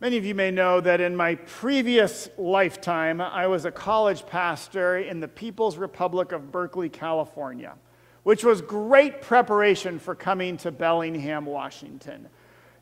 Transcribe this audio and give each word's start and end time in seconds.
Many 0.00 0.16
of 0.16 0.24
you 0.24 0.34
may 0.34 0.50
know 0.50 0.80
that 0.80 1.02
in 1.02 1.14
my 1.14 1.34
previous 1.34 2.30
lifetime, 2.38 3.20
I 3.20 3.46
was 3.48 3.66
a 3.66 3.70
college 3.70 4.24
pastor 4.24 4.96
in 4.96 5.20
the 5.20 5.28
People's 5.28 5.76
Republic 5.76 6.32
of 6.32 6.50
Berkeley, 6.50 6.88
California, 6.88 7.74
which 8.22 8.42
was 8.42 8.62
great 8.62 9.20
preparation 9.20 9.98
for 9.98 10.14
coming 10.14 10.56
to 10.56 10.70
Bellingham, 10.70 11.44
Washington. 11.44 12.30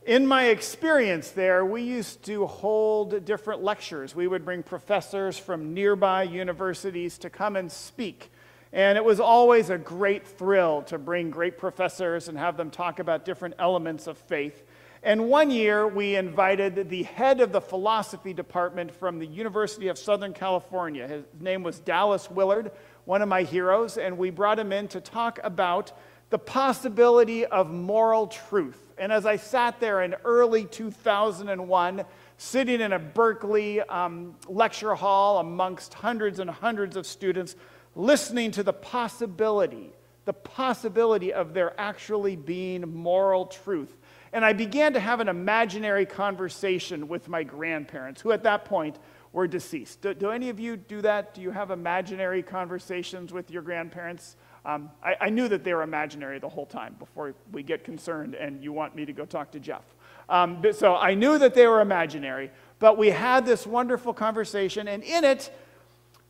In 0.06 0.28
my 0.28 0.44
experience 0.44 1.32
there, 1.32 1.64
we 1.64 1.82
used 1.82 2.22
to 2.26 2.46
hold 2.46 3.24
different 3.24 3.64
lectures. 3.64 4.14
We 4.14 4.28
would 4.28 4.44
bring 4.44 4.62
professors 4.62 5.36
from 5.36 5.74
nearby 5.74 6.22
universities 6.22 7.18
to 7.18 7.30
come 7.30 7.56
and 7.56 7.70
speak. 7.70 8.30
And 8.72 8.96
it 8.96 9.04
was 9.04 9.18
always 9.18 9.70
a 9.70 9.78
great 9.78 10.24
thrill 10.24 10.82
to 10.82 10.98
bring 10.98 11.30
great 11.30 11.58
professors 11.58 12.28
and 12.28 12.38
have 12.38 12.56
them 12.56 12.70
talk 12.70 13.00
about 13.00 13.24
different 13.24 13.56
elements 13.58 14.06
of 14.06 14.18
faith. 14.18 14.62
And 15.02 15.28
one 15.28 15.50
year, 15.50 15.86
we 15.86 16.16
invited 16.16 16.88
the 16.88 17.04
head 17.04 17.40
of 17.40 17.52
the 17.52 17.60
philosophy 17.60 18.34
department 18.34 18.92
from 18.92 19.20
the 19.20 19.26
University 19.26 19.88
of 19.88 19.96
Southern 19.96 20.32
California. 20.32 21.06
His 21.06 21.24
name 21.38 21.62
was 21.62 21.78
Dallas 21.78 22.28
Willard, 22.30 22.72
one 23.04 23.22
of 23.22 23.28
my 23.28 23.44
heroes, 23.44 23.96
and 23.96 24.18
we 24.18 24.30
brought 24.30 24.58
him 24.58 24.72
in 24.72 24.88
to 24.88 25.00
talk 25.00 25.38
about 25.44 25.92
the 26.30 26.38
possibility 26.38 27.46
of 27.46 27.70
moral 27.70 28.26
truth. 28.26 28.92
And 28.98 29.12
as 29.12 29.24
I 29.24 29.36
sat 29.36 29.78
there 29.78 30.02
in 30.02 30.14
early 30.24 30.64
2001, 30.64 32.04
sitting 32.36 32.80
in 32.80 32.92
a 32.92 32.98
Berkeley 32.98 33.80
um, 33.82 34.34
lecture 34.48 34.96
hall 34.96 35.38
amongst 35.38 35.94
hundreds 35.94 36.40
and 36.40 36.50
hundreds 36.50 36.96
of 36.96 37.06
students, 37.06 37.54
listening 37.94 38.50
to 38.50 38.64
the 38.64 38.72
possibility, 38.72 39.92
the 40.24 40.32
possibility 40.32 41.32
of 41.32 41.54
there 41.54 41.72
actually 41.80 42.34
being 42.34 42.82
moral 42.92 43.46
truth 43.46 43.96
and 44.32 44.44
I 44.44 44.52
began 44.52 44.92
to 44.92 45.00
have 45.00 45.20
an 45.20 45.28
imaginary 45.28 46.06
conversation 46.06 47.08
with 47.08 47.28
my 47.28 47.42
grandparents, 47.42 48.20
who 48.20 48.32
at 48.32 48.42
that 48.44 48.64
point 48.64 48.98
were 49.32 49.46
deceased. 49.46 50.02
Do, 50.02 50.14
do 50.14 50.30
any 50.30 50.48
of 50.48 50.58
you 50.58 50.76
do 50.76 51.00
that? 51.02 51.34
Do 51.34 51.40
you 51.40 51.50
have 51.50 51.70
imaginary 51.70 52.42
conversations 52.42 53.32
with 53.32 53.50
your 53.50 53.62
grandparents? 53.62 54.36
Um, 54.64 54.90
I, 55.02 55.16
I, 55.20 55.30
knew 55.30 55.48
that 55.48 55.64
they 55.64 55.72
were 55.72 55.82
imaginary 55.82 56.38
the 56.38 56.48
whole 56.48 56.66
time 56.66 56.96
before 56.98 57.34
we 57.52 57.62
get 57.62 57.84
concerned 57.84 58.34
and 58.34 58.62
you 58.62 58.72
want 58.72 58.94
me 58.94 59.06
to 59.06 59.12
go 59.12 59.24
talk 59.24 59.52
to 59.52 59.60
Jeff. 59.60 59.84
Um, 60.28 60.62
so 60.72 60.96
I 60.96 61.14
knew 61.14 61.38
that 61.38 61.54
they 61.54 61.66
were 61.66 61.80
imaginary, 61.80 62.50
but 62.78 62.98
we 62.98 63.08
had 63.10 63.46
this 63.46 63.66
wonderful 63.66 64.12
conversation, 64.12 64.88
and 64.88 65.02
in 65.02 65.24
it, 65.24 65.50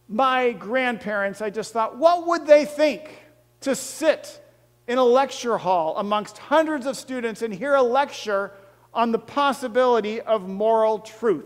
my 0.08 0.52
grandparents, 0.52 1.42
I 1.42 1.50
just 1.50 1.72
thought, 1.72 1.96
what 1.96 2.26
would 2.26 2.46
they 2.46 2.64
think 2.64 3.10
to 3.62 3.74
sit 3.74 4.40
in 4.88 4.96
a 4.98 5.04
lecture 5.04 5.58
hall 5.58 5.96
amongst 5.98 6.38
hundreds 6.38 6.86
of 6.86 6.96
students 6.96 7.42
and 7.42 7.54
hear 7.54 7.74
a 7.74 7.82
lecture 7.82 8.52
on 8.94 9.12
the 9.12 9.18
possibility 9.18 10.20
of 10.20 10.48
moral 10.48 10.98
truth. 10.98 11.44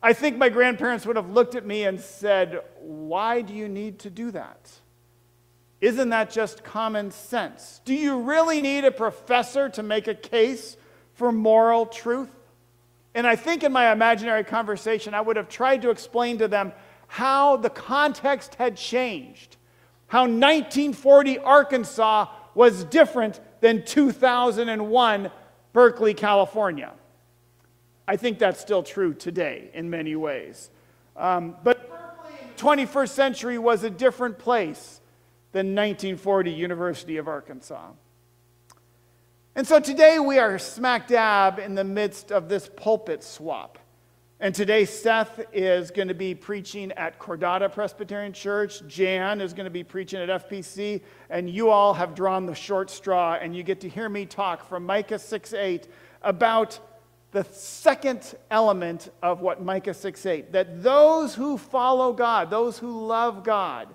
I 0.00 0.12
think 0.12 0.38
my 0.38 0.48
grandparents 0.48 1.04
would 1.04 1.16
have 1.16 1.30
looked 1.30 1.56
at 1.56 1.66
me 1.66 1.84
and 1.84 2.00
said, 2.00 2.60
Why 2.80 3.42
do 3.42 3.52
you 3.52 3.68
need 3.68 3.98
to 4.00 4.10
do 4.10 4.30
that? 4.30 4.70
Isn't 5.80 6.10
that 6.10 6.30
just 6.30 6.62
common 6.62 7.10
sense? 7.10 7.80
Do 7.84 7.94
you 7.94 8.20
really 8.20 8.62
need 8.62 8.84
a 8.84 8.92
professor 8.92 9.68
to 9.70 9.82
make 9.82 10.06
a 10.06 10.14
case 10.14 10.76
for 11.14 11.32
moral 11.32 11.86
truth? 11.86 12.30
And 13.14 13.26
I 13.26 13.34
think 13.34 13.64
in 13.64 13.72
my 13.72 13.92
imaginary 13.92 14.44
conversation, 14.44 15.14
I 15.14 15.20
would 15.20 15.36
have 15.36 15.48
tried 15.48 15.82
to 15.82 15.90
explain 15.90 16.38
to 16.38 16.48
them 16.48 16.72
how 17.08 17.56
the 17.56 17.68
context 17.68 18.54
had 18.54 18.76
changed, 18.76 19.56
how 20.06 20.22
1940 20.22 21.40
Arkansas 21.40 22.26
was 22.54 22.84
different 22.84 23.40
than 23.60 23.84
2001 23.84 25.30
Berkeley, 25.72 26.14
California. 26.14 26.92
I 28.06 28.16
think 28.16 28.38
that's 28.38 28.60
still 28.60 28.82
true 28.82 29.14
today 29.14 29.70
in 29.72 29.88
many 29.88 30.16
ways. 30.16 30.70
Um, 31.16 31.56
but 31.62 31.88
Berkeley 31.88 32.32
in 32.42 32.48
the 32.56 32.86
21st 32.86 33.08
century 33.08 33.58
was 33.58 33.84
a 33.84 33.90
different 33.90 34.38
place 34.38 35.00
than 35.52 35.74
1940 35.74 36.50
University 36.50 37.16
of 37.16 37.28
Arkansas. 37.28 37.90
And 39.54 39.66
so 39.66 39.80
today 39.80 40.18
we 40.18 40.38
are 40.38 40.58
smack 40.58 41.08
dab 41.08 41.58
in 41.58 41.74
the 41.74 41.84
midst 41.84 42.32
of 42.32 42.48
this 42.48 42.70
pulpit 42.74 43.22
swap. 43.22 43.78
And 44.42 44.52
today, 44.52 44.86
Seth 44.86 45.40
is 45.52 45.92
going 45.92 46.08
to 46.08 46.14
be 46.14 46.34
preaching 46.34 46.90
at 46.96 47.20
Cordata 47.20 47.72
Presbyterian 47.72 48.32
Church. 48.32 48.84
Jan 48.88 49.40
is 49.40 49.52
going 49.52 49.66
to 49.66 49.70
be 49.70 49.84
preaching 49.84 50.20
at 50.20 50.48
FPC. 50.48 51.00
And 51.30 51.48
you 51.48 51.70
all 51.70 51.94
have 51.94 52.16
drawn 52.16 52.46
the 52.46 52.54
short 52.56 52.90
straw, 52.90 53.38
and 53.40 53.54
you 53.54 53.62
get 53.62 53.80
to 53.82 53.88
hear 53.88 54.08
me 54.08 54.26
talk 54.26 54.68
from 54.68 54.84
Micah 54.84 55.20
6 55.20 55.52
8 55.52 55.86
about 56.22 56.80
the 57.30 57.44
second 57.44 58.34
element 58.50 59.12
of 59.22 59.42
what 59.42 59.62
Micah 59.62 59.94
6 59.94 60.26
8 60.26 60.50
that 60.50 60.82
those 60.82 61.36
who 61.36 61.56
follow 61.56 62.12
God, 62.12 62.50
those 62.50 62.78
who 62.78 63.06
love 63.06 63.44
God, 63.44 63.94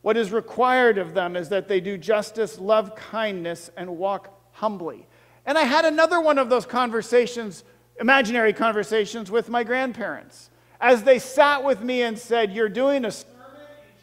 what 0.00 0.16
is 0.16 0.30
required 0.30 0.96
of 0.96 1.12
them 1.12 1.34
is 1.34 1.48
that 1.48 1.66
they 1.66 1.80
do 1.80 1.98
justice, 1.98 2.60
love 2.60 2.94
kindness, 2.94 3.68
and 3.76 3.98
walk 3.98 4.32
humbly. 4.52 5.08
And 5.44 5.58
I 5.58 5.62
had 5.62 5.84
another 5.84 6.20
one 6.20 6.38
of 6.38 6.50
those 6.50 6.66
conversations 6.66 7.64
imaginary 8.00 8.52
conversations 8.52 9.30
with 9.30 9.48
my 9.48 9.64
grandparents 9.64 10.50
as 10.80 11.02
they 11.02 11.18
sat 11.18 11.64
with 11.64 11.82
me 11.82 12.02
and 12.02 12.18
said, 12.18 12.52
You're 12.52 12.68
doing 12.68 13.04
a 13.04 13.10
sermon 13.10 13.36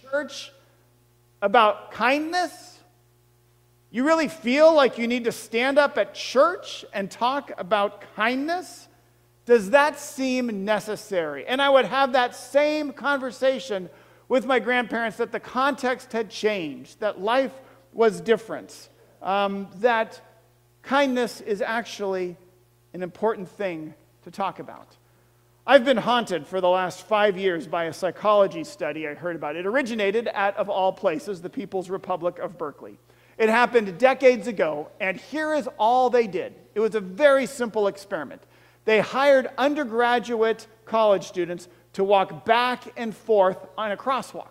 in 0.03 0.09
church 0.09 0.51
about 1.41 1.91
kindness? 1.91 2.79
You 3.91 4.05
really 4.05 4.27
feel 4.27 4.73
like 4.73 4.97
you 4.97 5.07
need 5.07 5.25
to 5.25 5.31
stand 5.31 5.77
up 5.77 5.97
at 5.97 6.15
church 6.15 6.83
and 6.93 7.11
talk 7.11 7.51
about 7.57 8.03
kindness? 8.15 8.87
Does 9.45 9.69
that 9.71 9.99
seem 9.99 10.65
necessary? 10.65 11.45
And 11.45 11.61
I 11.61 11.69
would 11.69 11.85
have 11.85 12.13
that 12.13 12.35
same 12.35 12.91
conversation 12.91 13.89
with 14.27 14.45
my 14.45 14.57
grandparents 14.57 15.17
that 15.17 15.31
the 15.31 15.39
context 15.39 16.11
had 16.11 16.29
changed, 16.29 17.01
that 17.01 17.21
life 17.21 17.51
was 17.91 18.19
different, 18.21 18.89
um, 19.21 19.67
that 19.75 20.21
kindness 20.81 21.41
is 21.41 21.61
actually 21.61 22.37
an 22.93 23.03
important 23.03 23.49
thing 23.49 23.93
to 24.23 24.31
talk 24.31 24.59
about. 24.59 24.95
I've 25.65 25.85
been 25.85 25.97
haunted 25.97 26.45
for 26.45 26.59
the 26.59 26.69
last 26.69 27.07
five 27.07 27.37
years 27.37 27.67
by 27.67 27.85
a 27.85 27.93
psychology 27.93 28.63
study 28.63 29.07
I 29.07 29.13
heard 29.13 29.35
about. 29.35 29.55
It 29.55 29.65
originated 29.65 30.27
at, 30.27 30.57
of 30.57 30.69
all 30.69 30.91
places, 30.91 31.41
the 31.41 31.49
People's 31.49 31.89
Republic 31.89 32.37
of 32.39 32.57
Berkeley. 32.57 32.97
It 33.37 33.49
happened 33.49 33.97
decades 33.97 34.47
ago, 34.47 34.89
and 34.99 35.17
here 35.17 35.53
is 35.53 35.67
all 35.77 36.09
they 36.09 36.27
did. 36.27 36.53
It 36.75 36.81
was 36.81 36.95
a 36.95 36.99
very 36.99 37.45
simple 37.45 37.87
experiment. 37.87 38.41
They 38.85 38.99
hired 38.99 39.49
undergraduate 39.57 40.67
college 40.85 41.23
students 41.23 41.67
to 41.93 42.03
walk 42.03 42.45
back 42.45 42.83
and 42.97 43.15
forth 43.15 43.57
on 43.77 43.91
a 43.91 43.97
crosswalk. 43.97 44.47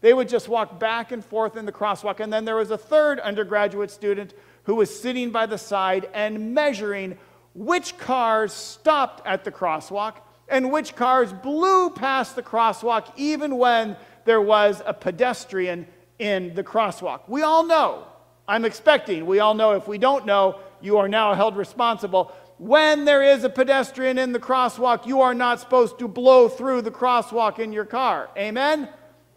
They 0.00 0.14
would 0.14 0.28
just 0.28 0.48
walk 0.48 0.80
back 0.80 1.12
and 1.12 1.24
forth 1.24 1.56
in 1.56 1.66
the 1.66 1.72
crosswalk, 1.72 2.20
and 2.20 2.32
then 2.32 2.44
there 2.44 2.56
was 2.56 2.70
a 2.70 2.78
third 2.78 3.20
undergraduate 3.20 3.90
student 3.90 4.34
who 4.64 4.74
was 4.74 4.98
sitting 4.98 5.30
by 5.30 5.46
the 5.46 5.58
side 5.58 6.08
and 6.14 6.54
measuring 6.54 7.18
which 7.56 7.96
cars 7.96 8.52
stopped 8.52 9.26
at 9.26 9.42
the 9.42 9.50
crosswalk 9.50 10.16
and 10.48 10.70
which 10.70 10.94
cars 10.94 11.32
blew 11.32 11.88
past 11.90 12.36
the 12.36 12.42
crosswalk 12.42 13.10
even 13.16 13.56
when 13.56 13.96
there 14.26 14.42
was 14.42 14.82
a 14.84 14.92
pedestrian 14.92 15.86
in 16.18 16.54
the 16.54 16.62
crosswalk. 16.62 17.20
We 17.28 17.42
all 17.42 17.64
know, 17.64 18.06
I'm 18.46 18.66
expecting, 18.66 19.24
we 19.24 19.40
all 19.40 19.54
know 19.54 19.72
if 19.72 19.88
we 19.88 19.96
don't 19.96 20.26
know, 20.26 20.60
you 20.82 20.98
are 20.98 21.08
now 21.08 21.32
held 21.32 21.56
responsible. 21.56 22.30
When 22.58 23.06
there 23.06 23.22
is 23.22 23.42
a 23.42 23.50
pedestrian 23.50 24.18
in 24.18 24.32
the 24.32 24.38
crosswalk, 24.38 25.06
you 25.06 25.22
are 25.22 25.34
not 25.34 25.58
supposed 25.58 25.98
to 25.98 26.08
blow 26.08 26.48
through 26.48 26.82
the 26.82 26.90
crosswalk 26.90 27.58
in 27.58 27.72
your 27.72 27.86
car. 27.86 28.28
Amen? 28.36 28.88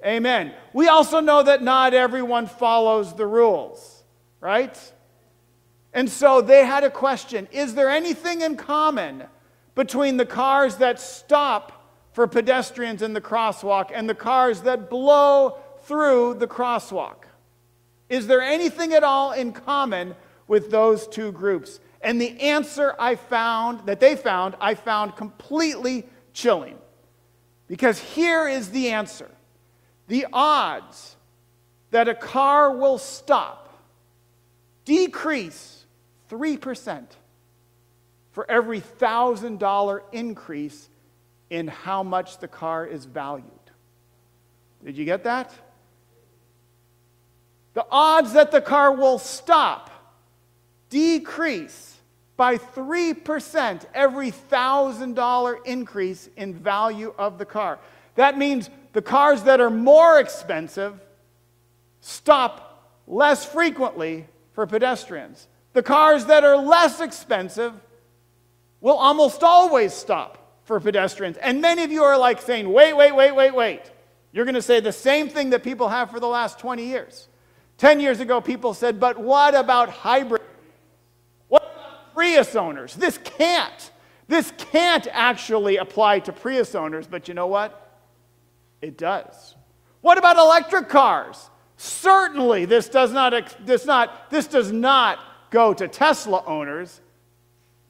Amen. 0.06 0.53
We 0.74 0.90
also 0.90 1.22
know 1.22 1.44
that 1.44 1.63
not 1.63 1.94
everyone 1.94 2.47
follows 2.47 3.16
the 3.16 3.25
rules, 3.25 4.03
right? 4.41 4.78
And 5.94 6.09
so 6.09 6.41
they 6.41 6.66
had 6.66 6.83
a 6.83 6.89
question 6.89 7.47
Is 7.52 7.75
there 7.75 7.90
anything 7.90 8.41
in 8.41 8.55
common 8.55 9.23
between 9.75 10.17
the 10.17 10.25
cars 10.25 10.78
that 10.78 10.99
stop 10.99 11.93
for 12.14 12.28
pedestrians 12.28 13.02
in 13.02 13.14
the 13.14 13.22
crosswalk 13.22 13.91
and 13.93 14.09
the 14.09 14.16
cars 14.16 14.61
that 14.61 14.90
blow 14.90 15.58
through 15.84 16.35
the 16.35 16.47
crosswalk? 16.47 17.25
Is 18.09 18.28
there 18.28 18.41
anything 18.41 18.93
at 18.93 19.03
all 19.03 19.31
in 19.31 19.52
common 19.52 20.16
with 20.47 20.72
those 20.72 21.08
two 21.08 21.31
groups? 21.31 21.79
And 22.02 22.19
the 22.19 22.40
answer 22.40 22.96
I 22.97 23.16
found, 23.16 23.85
that 23.85 23.99
they 23.99 24.16
found, 24.16 24.55
I 24.59 24.73
found 24.73 25.16
completely 25.16 26.05
chilling. 26.34 26.78
Because 27.67 27.99
here 27.99 28.47
is 28.47 28.72
the 28.72 28.90
answer 28.90 29.29
the 30.08 30.25
odds 30.34 31.16
that 31.91 32.08
a 32.08 32.16
car 32.16 32.75
will 32.75 32.97
stop 32.97 33.69
decrease 34.85 35.78
3% 36.29 37.05
for 38.31 38.49
every 38.49 38.81
$1,000 38.81 40.02
increase 40.11 40.90
in 41.49 41.67
how 41.67 42.03
much 42.03 42.37
the 42.37 42.47
car 42.47 42.85
is 42.85 43.05
valued. 43.05 43.46
Did 44.84 44.97
you 44.97 45.05
get 45.05 45.23
that? 45.23 45.52
The 47.73 47.85
odds 47.91 48.34
that 48.34 48.52
the 48.52 48.61
car 48.61 48.93
will 48.93 49.20
stop 49.20 49.90
decrease 50.90 51.97
by 52.37 52.58
3% 52.58 53.85
every 53.93 54.31
$1,000 54.31 55.66
increase 55.66 56.29
in 56.37 56.53
value 56.53 57.14
of 57.17 57.37
the 57.37 57.46
car. 57.46 57.79
That 58.16 58.37
means 58.37 58.70
the 58.93 59.02
cars 59.02 59.43
that 59.43 59.59
are 59.59 59.70
more 59.70 60.20
expensive 60.20 60.99
stop 62.02 62.93
less 63.08 63.46
frequently 63.46 64.28
for 64.53 64.66
pedestrians. 64.66 65.47
The 65.73 65.83
cars 65.83 66.25
that 66.25 66.43
are 66.43 66.57
less 66.57 66.99
expensive 66.99 67.73
will 68.81 68.95
almost 68.95 69.43
always 69.43 69.93
stop 69.93 70.61
for 70.63 70.79
pedestrians. 70.79 71.37
And 71.37 71.61
many 71.61 71.83
of 71.83 71.91
you 71.91 72.03
are 72.03 72.17
like 72.17 72.41
saying, 72.41 72.71
wait, 72.71 72.93
wait, 72.93 73.11
wait, 73.11 73.31
wait, 73.31 73.53
wait. 73.53 73.81
You're 74.31 74.45
going 74.45 74.55
to 74.55 74.61
say 74.61 74.79
the 74.79 74.91
same 74.91 75.29
thing 75.29 75.49
that 75.51 75.63
people 75.63 75.89
have 75.89 76.11
for 76.11 76.19
the 76.19 76.27
last 76.27 76.59
20 76.59 76.85
years. 76.85 77.27
10 77.77 77.99
years 77.99 78.19
ago, 78.19 78.41
people 78.41 78.73
said, 78.73 78.99
but 78.99 79.17
what 79.17 79.55
about 79.55 79.89
hybrid? 79.89 80.41
What 81.47 81.63
about 81.63 82.13
Prius 82.13 82.55
owners? 82.55 82.95
This 82.95 83.17
can't. 83.17 83.91
This 84.27 84.51
can't 84.71 85.07
actually 85.11 85.77
apply 85.77 86.19
to 86.19 86.31
Prius 86.31 86.75
owners, 86.75 87.07
but 87.07 87.27
you 87.27 87.33
know 87.33 87.47
what? 87.47 87.97
It 88.81 88.97
does. 88.97 89.55
What 90.01 90.17
about 90.17 90.37
electric 90.37 90.89
cars? 90.89 91.49
Certainly, 91.77 92.66
this 92.66 92.89
does 92.89 93.11
not, 93.11 93.66
this 93.66 93.85
not, 93.85 94.29
this 94.29 94.47
does 94.47 94.71
not 94.71 95.19
go 95.49 95.73
to 95.73 95.87
Tesla 95.87 96.43
owners, 96.46 97.01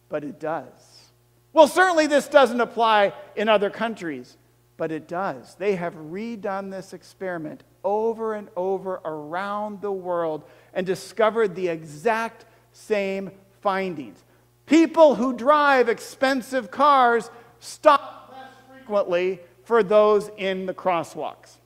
but 0.09 0.23
it 0.23 0.39
does. 0.39 1.09
Well, 1.53 1.67
certainly 1.67 2.07
this 2.07 2.27
doesn't 2.27 2.61
apply 2.61 3.13
in 3.35 3.49
other 3.49 3.69
countries, 3.69 4.37
but 4.77 4.91
it 4.91 5.07
does. 5.07 5.55
They 5.55 5.75
have 5.75 5.95
redone 5.95 6.71
this 6.71 6.93
experiment 6.93 7.63
over 7.83 8.33
and 8.33 8.49
over 8.55 9.01
around 9.05 9.81
the 9.81 9.91
world 9.91 10.43
and 10.73 10.85
discovered 10.85 11.55
the 11.55 11.67
exact 11.67 12.45
same 12.71 13.31
findings. 13.61 14.23
People 14.65 15.15
who 15.15 15.33
drive 15.33 15.89
expensive 15.89 16.69
cars 16.69 17.29
stop 17.59 18.31
less 18.31 18.77
frequently 18.77 19.39
for 19.63 19.81
those 19.83 20.29
in 20.37 20.65
the 20.65 20.73
crosswalks. 20.73 21.57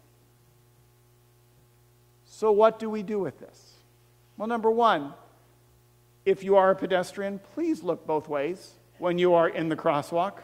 So, 2.25 2.51
what 2.51 2.79
do 2.79 2.89
we 2.89 3.03
do 3.03 3.19
with 3.19 3.39
this? 3.39 3.73
Well, 4.37 4.47
number 4.47 4.71
one, 4.71 5.13
if 6.25 6.43
you 6.43 6.55
are 6.55 6.71
a 6.71 6.75
pedestrian, 6.75 7.39
please 7.53 7.83
look 7.83 8.07
both 8.07 8.27
ways 8.27 8.73
when 8.97 9.17
you 9.17 9.33
are 9.33 9.49
in 9.49 9.69
the 9.69 9.75
crosswalk. 9.75 10.39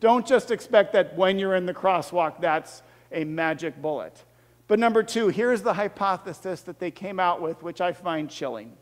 Don't 0.00 0.26
just 0.26 0.50
expect 0.50 0.92
that 0.92 1.16
when 1.16 1.38
you're 1.38 1.56
in 1.56 1.66
the 1.66 1.74
crosswalk, 1.74 2.40
that's 2.40 2.82
a 3.12 3.24
magic 3.24 3.80
bullet. 3.82 4.24
But 4.68 4.78
number 4.78 5.02
two, 5.02 5.28
here's 5.28 5.62
the 5.62 5.74
hypothesis 5.74 6.62
that 6.62 6.78
they 6.78 6.90
came 6.90 7.18
out 7.18 7.40
with, 7.40 7.62
which 7.62 7.80
I 7.80 7.92
find 7.92 8.30
chilling. 8.30 8.76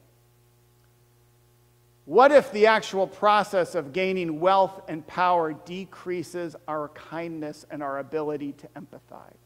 What 2.04 2.30
if 2.30 2.52
the 2.52 2.66
actual 2.66 3.06
process 3.06 3.74
of 3.74 3.92
gaining 3.92 4.38
wealth 4.38 4.82
and 4.88 5.04
power 5.06 5.52
decreases 5.52 6.54
our 6.68 6.88
kindness 6.88 7.66
and 7.70 7.82
our 7.82 7.98
ability 7.98 8.52
to 8.52 8.68
empathize? 8.76 9.45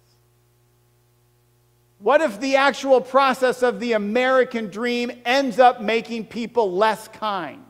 What 2.00 2.22
if 2.22 2.40
the 2.40 2.56
actual 2.56 3.02
process 3.02 3.62
of 3.62 3.78
the 3.78 3.92
American 3.92 4.68
dream 4.68 5.12
ends 5.24 5.58
up 5.58 5.82
making 5.82 6.26
people 6.26 6.72
less 6.72 7.06
kind? 7.08 7.64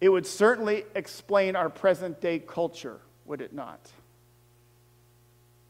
It 0.00 0.08
would 0.08 0.26
certainly 0.26 0.84
explain 0.96 1.54
our 1.54 1.70
present 1.70 2.20
day 2.20 2.40
culture, 2.40 2.98
would 3.24 3.40
it 3.40 3.52
not? 3.52 3.80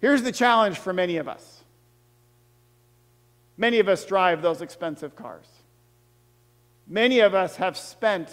Here's 0.00 0.22
the 0.22 0.32
challenge 0.32 0.78
for 0.78 0.92
many 0.92 1.18
of 1.18 1.28
us. 1.28 1.64
Many 3.58 3.78
of 3.78 3.88
us 3.88 4.06
drive 4.06 4.40
those 4.40 4.62
expensive 4.62 5.14
cars. 5.14 5.46
Many 6.86 7.20
of 7.20 7.34
us 7.34 7.56
have 7.56 7.76
spent 7.76 8.32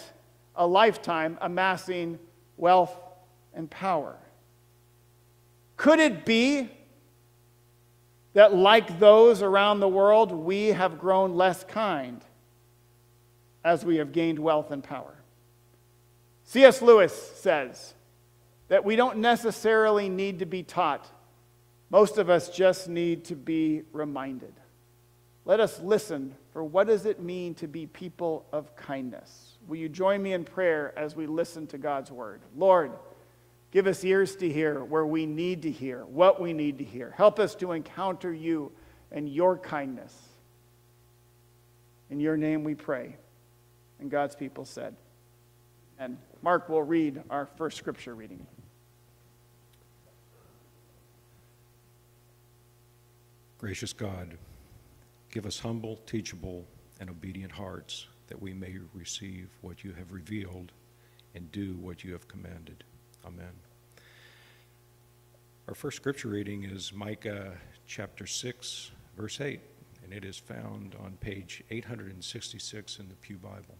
a 0.54 0.66
lifetime 0.66 1.36
amassing 1.42 2.18
wealth 2.56 2.96
and 3.52 3.68
power. 3.68 4.16
Could 5.76 5.98
it 5.98 6.24
be 6.24 6.70
that, 8.36 8.54
like 8.54 8.98
those 8.98 9.40
around 9.40 9.80
the 9.80 9.88
world, 9.88 10.30
we 10.30 10.66
have 10.66 10.98
grown 10.98 11.36
less 11.36 11.64
kind 11.64 12.22
as 13.64 13.82
we 13.82 13.96
have 13.96 14.12
gained 14.12 14.38
wealth 14.38 14.70
and 14.70 14.84
power? 14.84 15.14
C.S. 16.44 16.82
Lewis 16.82 17.14
says 17.36 17.94
that 18.68 18.84
we 18.84 18.94
don't 18.94 19.16
necessarily 19.20 20.10
need 20.10 20.40
to 20.40 20.44
be 20.44 20.62
taught, 20.62 21.10
most 21.88 22.18
of 22.18 22.28
us 22.28 22.50
just 22.50 22.90
need 22.90 23.24
to 23.24 23.34
be 23.34 23.84
reminded. 23.90 24.52
Let 25.46 25.58
us 25.58 25.80
listen 25.80 26.34
for 26.52 26.62
what 26.62 26.88
does 26.88 27.06
it 27.06 27.22
mean 27.22 27.54
to 27.54 27.66
be 27.66 27.86
people 27.86 28.44
of 28.52 28.76
kindness? 28.76 29.56
Will 29.66 29.76
you 29.76 29.88
join 29.88 30.22
me 30.22 30.34
in 30.34 30.44
prayer 30.44 30.92
as 30.98 31.16
we 31.16 31.26
listen 31.26 31.66
to 31.68 31.78
God's 31.78 32.12
word? 32.12 32.42
Lord, 32.54 32.92
give 33.70 33.86
us 33.86 34.04
ears 34.04 34.36
to 34.36 34.50
hear 34.50 34.82
where 34.84 35.06
we 35.06 35.26
need 35.26 35.62
to 35.62 35.70
hear, 35.70 36.04
what 36.06 36.40
we 36.40 36.52
need 36.52 36.78
to 36.78 36.84
hear. 36.84 37.12
Help 37.16 37.38
us 37.38 37.54
to 37.56 37.72
encounter 37.72 38.32
you 38.32 38.72
and 39.12 39.28
your 39.28 39.56
kindness. 39.58 40.14
In 42.10 42.20
your 42.20 42.36
name 42.36 42.64
we 42.64 42.74
pray. 42.74 43.16
And 43.98 44.10
God's 44.10 44.36
people 44.36 44.64
said, 44.64 44.94
and 45.98 46.18
Mark 46.42 46.68
will 46.68 46.82
read 46.82 47.22
our 47.30 47.46
first 47.56 47.78
scripture 47.78 48.14
reading. 48.14 48.46
Gracious 53.58 53.94
God, 53.94 54.36
Give 55.36 55.44
us 55.44 55.58
humble, 55.58 56.00
teachable, 56.06 56.64
and 56.98 57.10
obedient 57.10 57.52
hearts 57.52 58.06
that 58.28 58.40
we 58.40 58.54
may 58.54 58.76
receive 58.94 59.50
what 59.60 59.84
you 59.84 59.92
have 59.92 60.10
revealed 60.10 60.72
and 61.34 61.52
do 61.52 61.74
what 61.74 62.02
you 62.02 62.14
have 62.14 62.26
commanded. 62.26 62.84
Amen. 63.26 63.52
Our 65.68 65.74
first 65.74 65.96
scripture 65.96 66.28
reading 66.28 66.64
is 66.64 66.92
Micah 66.92 67.54
chapter 67.86 68.26
6, 68.26 68.90
verse 69.16 69.40
8, 69.40 69.60
and 70.04 70.12
it 70.12 70.24
is 70.24 70.38
found 70.38 70.94
on 71.02 71.16
page 71.20 71.64
866 71.70 72.98
in 72.98 73.08
the 73.08 73.14
Pew 73.16 73.36
Bible. 73.36 73.76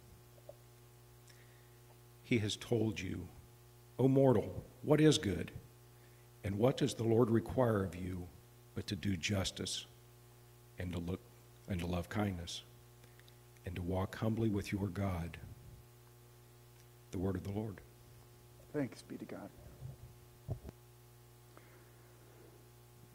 He 2.24 2.38
has 2.38 2.56
told 2.56 2.98
you, 2.98 3.28
O 3.98 4.08
mortal, 4.08 4.64
what 4.82 5.00
is 5.00 5.16
good? 5.16 5.52
And 6.42 6.58
what 6.58 6.76
does 6.76 6.94
the 6.94 7.04
Lord 7.04 7.30
require 7.30 7.84
of 7.84 7.94
you 7.94 8.26
but 8.74 8.86
to 8.88 8.96
do 8.96 9.16
justice 9.16 9.86
and 10.78 10.92
to 10.92 10.98
look 10.98 11.20
and 11.68 11.80
to 11.80 11.86
love 11.86 12.08
kindness, 12.08 12.62
and 13.64 13.74
to 13.74 13.82
walk 13.82 14.16
humbly 14.16 14.48
with 14.48 14.70
your 14.70 14.86
God. 14.86 15.36
The 17.10 17.18
word 17.18 17.34
of 17.34 17.42
the 17.42 17.50
Lord. 17.50 17.80
Thanks 18.76 19.00
be 19.00 19.16
to 19.16 19.24
God. 19.24 19.48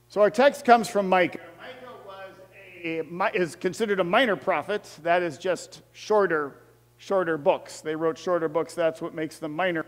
So 0.08 0.20
our 0.22 0.32
text 0.32 0.66
comes 0.66 0.88
from 0.88 1.08
Micah. 1.08 1.38
Micah 1.60 1.94
was 2.04 3.36
a, 3.36 3.40
is 3.40 3.56
considered 3.56 4.00
a 4.00 4.04
minor 4.04 4.36
prophet. 4.36 4.90
That 5.04 5.22
is 5.22 5.38
just 5.38 5.84
shorter, 5.92 6.56
shorter 6.98 7.38
books. 7.38 7.82
They 7.82 7.96
wrote 7.96 8.18
shorter 8.18 8.50
books. 8.50 8.74
That's 8.74 9.04
what 9.04 9.14
makes 9.14 9.38
them 9.38 9.56
minor. 9.56 9.86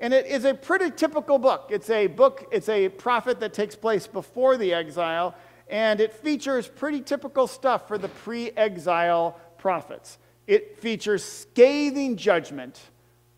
And 0.00 0.12
it 0.12 0.26
is 0.26 0.44
a 0.44 0.52
pretty 0.52 0.90
typical 0.90 1.38
book. 1.38 1.68
It's 1.70 1.88
a 1.88 2.08
book, 2.08 2.48
it's 2.50 2.68
a 2.68 2.88
prophet 2.88 3.38
that 3.38 3.52
takes 3.52 3.76
place 3.76 4.08
before 4.08 4.56
the 4.56 4.74
exile 4.74 5.36
and 5.68 6.00
it 6.00 6.12
features 6.12 6.66
pretty 6.66 7.02
typical 7.02 7.46
stuff 7.46 7.86
for 7.86 7.98
the 7.98 8.08
pre 8.08 8.50
exile 8.56 9.38
prophets. 9.58 10.18
It 10.48 10.80
features 10.80 11.22
scathing 11.22 12.16
judgment 12.16 12.80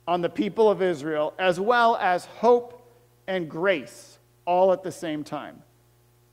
on 0.07 0.21
the 0.21 0.29
people 0.29 0.71
of 0.71 0.83
Israel, 0.83 1.35
as 1.39 1.59
well 1.59 1.97
as 1.97 2.27
hope 2.27 2.83
and 3.27 3.49
grace 3.49 4.19
all 4.47 4.73
at 4.73 4.83
the 4.83 4.93
same 4.93 5.25
time. 5.25 5.63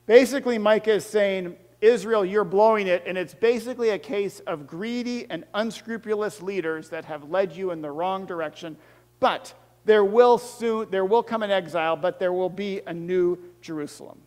Basically, 0.05 0.57
Micah 0.57 0.93
is 0.93 1.05
saying, 1.05 1.55
Israel, 1.79 2.23
you're 2.23 2.43
blowing 2.43 2.87
it, 2.87 3.03
and 3.07 3.17
it's 3.17 3.33
basically 3.33 3.89
a 3.89 3.99
case 3.99 4.39
of 4.41 4.67
greedy 4.67 5.25
and 5.29 5.45
unscrupulous 5.53 6.41
leaders 6.41 6.89
that 6.89 7.05
have 7.05 7.29
led 7.29 7.55
you 7.55 7.71
in 7.71 7.81
the 7.81 7.89
wrong 7.89 8.25
direction. 8.25 8.77
But 9.19 9.53
there 9.85 10.05
will 10.05 10.37
soon, 10.37 10.89
there 10.91 11.05
will 11.05 11.23
come 11.23 11.41
an 11.41 11.49
exile, 11.49 11.95
but 11.95 12.19
there 12.19 12.33
will 12.33 12.49
be 12.49 12.81
a 12.85 12.93
new 12.93 13.37
Jerusalem. 13.61 14.19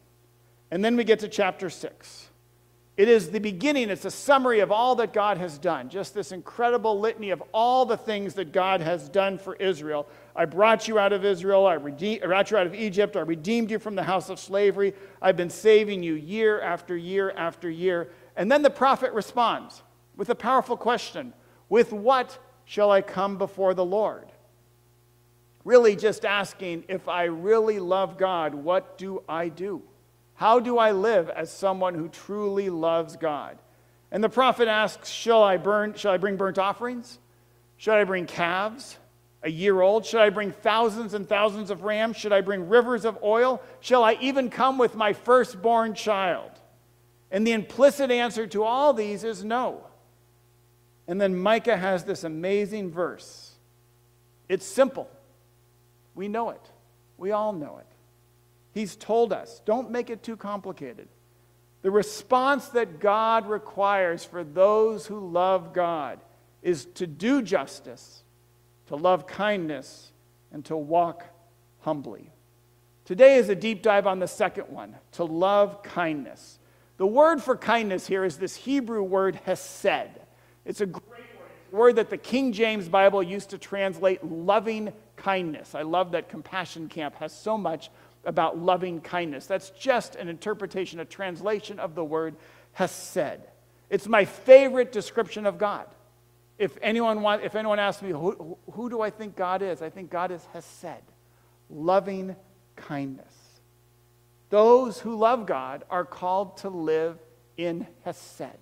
And 0.70 0.84
then 0.84 0.96
we 0.96 1.04
get 1.04 1.20
to 1.20 1.28
chapter 1.28 1.70
6. 1.70 2.30
It 2.96 3.08
is 3.08 3.30
the 3.30 3.40
beginning, 3.40 3.90
it's 3.90 4.04
a 4.04 4.10
summary 4.10 4.60
of 4.60 4.70
all 4.70 4.94
that 4.96 5.12
God 5.12 5.36
has 5.38 5.58
done. 5.58 5.88
Just 5.88 6.14
this 6.14 6.30
incredible 6.30 7.00
litany 7.00 7.30
of 7.30 7.42
all 7.52 7.84
the 7.84 7.96
things 7.96 8.34
that 8.34 8.52
God 8.52 8.80
has 8.80 9.08
done 9.08 9.36
for 9.36 9.56
Israel. 9.56 10.06
I 10.36 10.44
brought 10.44 10.86
you 10.86 10.96
out 10.96 11.12
of 11.12 11.24
Israel, 11.24 11.66
I, 11.66 11.74
redeemed, 11.74 12.22
I 12.22 12.26
brought 12.26 12.52
you 12.52 12.56
out 12.56 12.68
of 12.68 12.74
Egypt, 12.74 13.16
I 13.16 13.20
redeemed 13.20 13.72
you 13.72 13.80
from 13.80 13.96
the 13.96 14.04
house 14.04 14.28
of 14.28 14.38
slavery. 14.38 14.94
I've 15.20 15.36
been 15.36 15.50
saving 15.50 16.04
you 16.04 16.14
year 16.14 16.60
after 16.60 16.96
year 16.96 17.32
after 17.32 17.68
year. 17.68 18.10
And 18.36 18.50
then 18.50 18.62
the 18.62 18.70
prophet 18.70 19.12
responds 19.12 19.82
with 20.16 20.30
a 20.30 20.34
powerful 20.36 20.76
question 20.76 21.32
With 21.68 21.92
what 21.92 22.38
shall 22.64 22.92
I 22.92 23.02
come 23.02 23.38
before 23.38 23.74
the 23.74 23.84
Lord? 23.84 24.30
Really, 25.64 25.96
just 25.96 26.24
asking, 26.24 26.84
if 26.88 27.08
I 27.08 27.24
really 27.24 27.80
love 27.80 28.18
God, 28.18 28.54
what 28.54 28.98
do 28.98 29.24
I 29.28 29.48
do? 29.48 29.82
How 30.34 30.60
do 30.60 30.78
I 30.78 30.90
live 30.92 31.30
as 31.30 31.50
someone 31.50 31.94
who 31.94 32.08
truly 32.08 32.70
loves 32.70 33.16
God? 33.16 33.58
And 34.10 34.22
the 34.22 34.28
prophet 34.28 34.68
asks, 34.68 35.08
Shall 35.10 35.42
I 35.42 35.56
burn, 35.56 35.94
shall 35.94 36.12
I 36.12 36.16
bring 36.16 36.36
burnt 36.36 36.58
offerings? 36.58 37.18
Should 37.76 37.94
I 37.94 38.04
bring 38.04 38.26
calves? 38.26 38.98
A 39.42 39.50
year 39.50 39.80
old? 39.80 40.06
Should 40.06 40.20
I 40.20 40.30
bring 40.30 40.52
thousands 40.52 41.14
and 41.14 41.28
thousands 41.28 41.70
of 41.70 41.82
rams? 41.82 42.16
Should 42.16 42.32
I 42.32 42.40
bring 42.40 42.68
rivers 42.68 43.04
of 43.04 43.18
oil? 43.22 43.62
Shall 43.80 44.02
I 44.02 44.16
even 44.20 44.48
come 44.50 44.78
with 44.78 44.94
my 44.94 45.12
firstborn 45.12 45.94
child? 45.94 46.50
And 47.30 47.46
the 47.46 47.52
implicit 47.52 48.10
answer 48.10 48.46
to 48.46 48.64
all 48.64 48.94
these 48.94 49.22
is 49.24 49.44
no. 49.44 49.84
And 51.06 51.20
then 51.20 51.36
Micah 51.36 51.76
has 51.76 52.04
this 52.04 52.24
amazing 52.24 52.90
verse. 52.90 53.52
It's 54.48 54.64
simple. 54.64 55.10
We 56.14 56.28
know 56.28 56.50
it. 56.50 56.70
We 57.18 57.32
all 57.32 57.52
know 57.52 57.78
it. 57.78 57.93
He's 58.74 58.96
told 58.96 59.32
us 59.32 59.62
don't 59.64 59.90
make 59.90 60.10
it 60.10 60.22
too 60.22 60.36
complicated. 60.36 61.08
The 61.82 61.90
response 61.90 62.68
that 62.70 62.98
God 62.98 63.46
requires 63.46 64.24
for 64.24 64.42
those 64.42 65.06
who 65.06 65.20
love 65.20 65.72
God 65.72 66.18
is 66.60 66.86
to 66.94 67.06
do 67.06 67.40
justice, 67.40 68.24
to 68.88 68.96
love 68.96 69.26
kindness, 69.26 70.10
and 70.50 70.64
to 70.64 70.76
walk 70.76 71.24
humbly. 71.80 72.30
Today 73.04 73.36
is 73.36 73.48
a 73.48 73.54
deep 73.54 73.82
dive 73.82 74.06
on 74.06 74.18
the 74.18 74.26
second 74.26 74.70
one 74.70 74.96
to 75.12 75.24
love 75.24 75.82
kindness. 75.82 76.58
The 76.96 77.06
word 77.06 77.42
for 77.42 77.56
kindness 77.56 78.06
here 78.06 78.24
is 78.24 78.38
this 78.38 78.56
Hebrew 78.56 79.02
word 79.02 79.38
hesed. 79.44 80.08
It's 80.64 80.80
a 80.80 80.86
great 80.86 81.04
word. 81.04 81.70
Word 81.70 81.96
that 81.96 82.08
the 82.08 82.16
King 82.16 82.52
James 82.52 82.88
Bible 82.88 83.22
used 83.22 83.50
to 83.50 83.58
translate 83.58 84.24
loving 84.24 84.92
kindness. 85.16 85.74
I 85.74 85.82
love 85.82 86.12
that 86.12 86.28
Compassion 86.28 86.88
Camp 86.88 87.16
has 87.16 87.32
so 87.32 87.58
much 87.58 87.90
about 88.26 88.58
loving 88.58 89.00
kindness. 89.00 89.46
That's 89.46 89.70
just 89.70 90.16
an 90.16 90.28
interpretation, 90.28 91.00
a 91.00 91.04
translation 91.04 91.78
of 91.78 91.94
the 91.94 92.04
word 92.04 92.36
hesed. 92.72 93.40
It's 93.90 94.06
my 94.08 94.24
favorite 94.24 94.92
description 94.92 95.46
of 95.46 95.58
God. 95.58 95.86
If 96.58 96.78
anyone, 96.82 97.22
want, 97.22 97.42
if 97.42 97.56
anyone 97.56 97.78
asks 97.78 98.02
me, 98.02 98.10
who, 98.10 98.56
who 98.72 98.88
do 98.88 99.00
I 99.00 99.10
think 99.10 99.36
God 99.36 99.62
is? 99.62 99.82
I 99.82 99.90
think 99.90 100.10
God 100.10 100.30
is 100.30 100.46
Hesed, 100.52 101.02
loving 101.68 102.36
kindness. 102.76 103.32
Those 104.50 105.00
who 105.00 105.16
love 105.16 105.46
God 105.46 105.84
are 105.90 106.04
called 106.04 106.58
to 106.58 106.68
live 106.68 107.18
in 107.56 107.86
Hesed, 108.04 108.56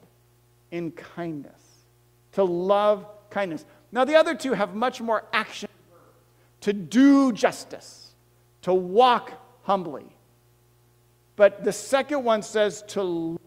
in 0.71 0.91
kindness, 0.93 1.61
to 2.33 2.45
love 2.45 3.07
kindness. 3.29 3.67
Now, 3.91 4.07
the 4.07 4.17
other 4.17 4.35
two 4.35 4.55
have 4.55 4.75
much 4.75 5.03
more 5.03 5.25
action 5.33 5.69
to 6.63 6.73
do 6.73 7.33
justice, 7.33 8.15
to 8.63 8.73
walk 8.73 9.33
humbly. 9.63 10.07
But 11.37 11.65
the 11.65 11.73
second 11.73 12.25
one 12.25 12.43
says 12.43 12.85
to 12.89 13.03
love 13.03 13.39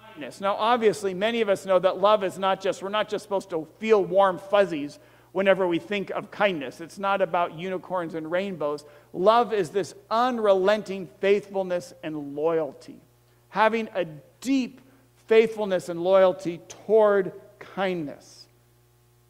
kindness. 0.00 0.40
Now, 0.40 0.54
obviously, 0.56 1.14
many 1.14 1.40
of 1.40 1.48
us 1.48 1.66
know 1.66 1.78
that 1.78 1.98
love 1.98 2.22
is 2.24 2.38
not 2.38 2.60
just, 2.60 2.82
we're 2.82 2.88
not 2.88 3.08
just 3.08 3.22
supposed 3.24 3.50
to 3.50 3.66
feel 3.78 4.04
warm 4.04 4.38
fuzzies 4.38 4.98
whenever 5.32 5.66
we 5.66 5.78
think 5.78 6.10
of 6.10 6.30
kindness. 6.30 6.80
It's 6.80 6.98
not 6.98 7.20
about 7.22 7.58
unicorns 7.58 8.14
and 8.14 8.30
rainbows. 8.30 8.84
Love 9.12 9.52
is 9.52 9.70
this 9.70 9.94
unrelenting 10.10 11.08
faithfulness 11.20 11.92
and 12.02 12.34
loyalty, 12.34 13.00
having 13.48 13.88
a 13.94 14.04
deep 14.40 14.80
faithfulness 15.26 15.88
and 15.88 16.02
loyalty 16.02 16.60
toward 16.68 17.32
kindness, 17.58 18.37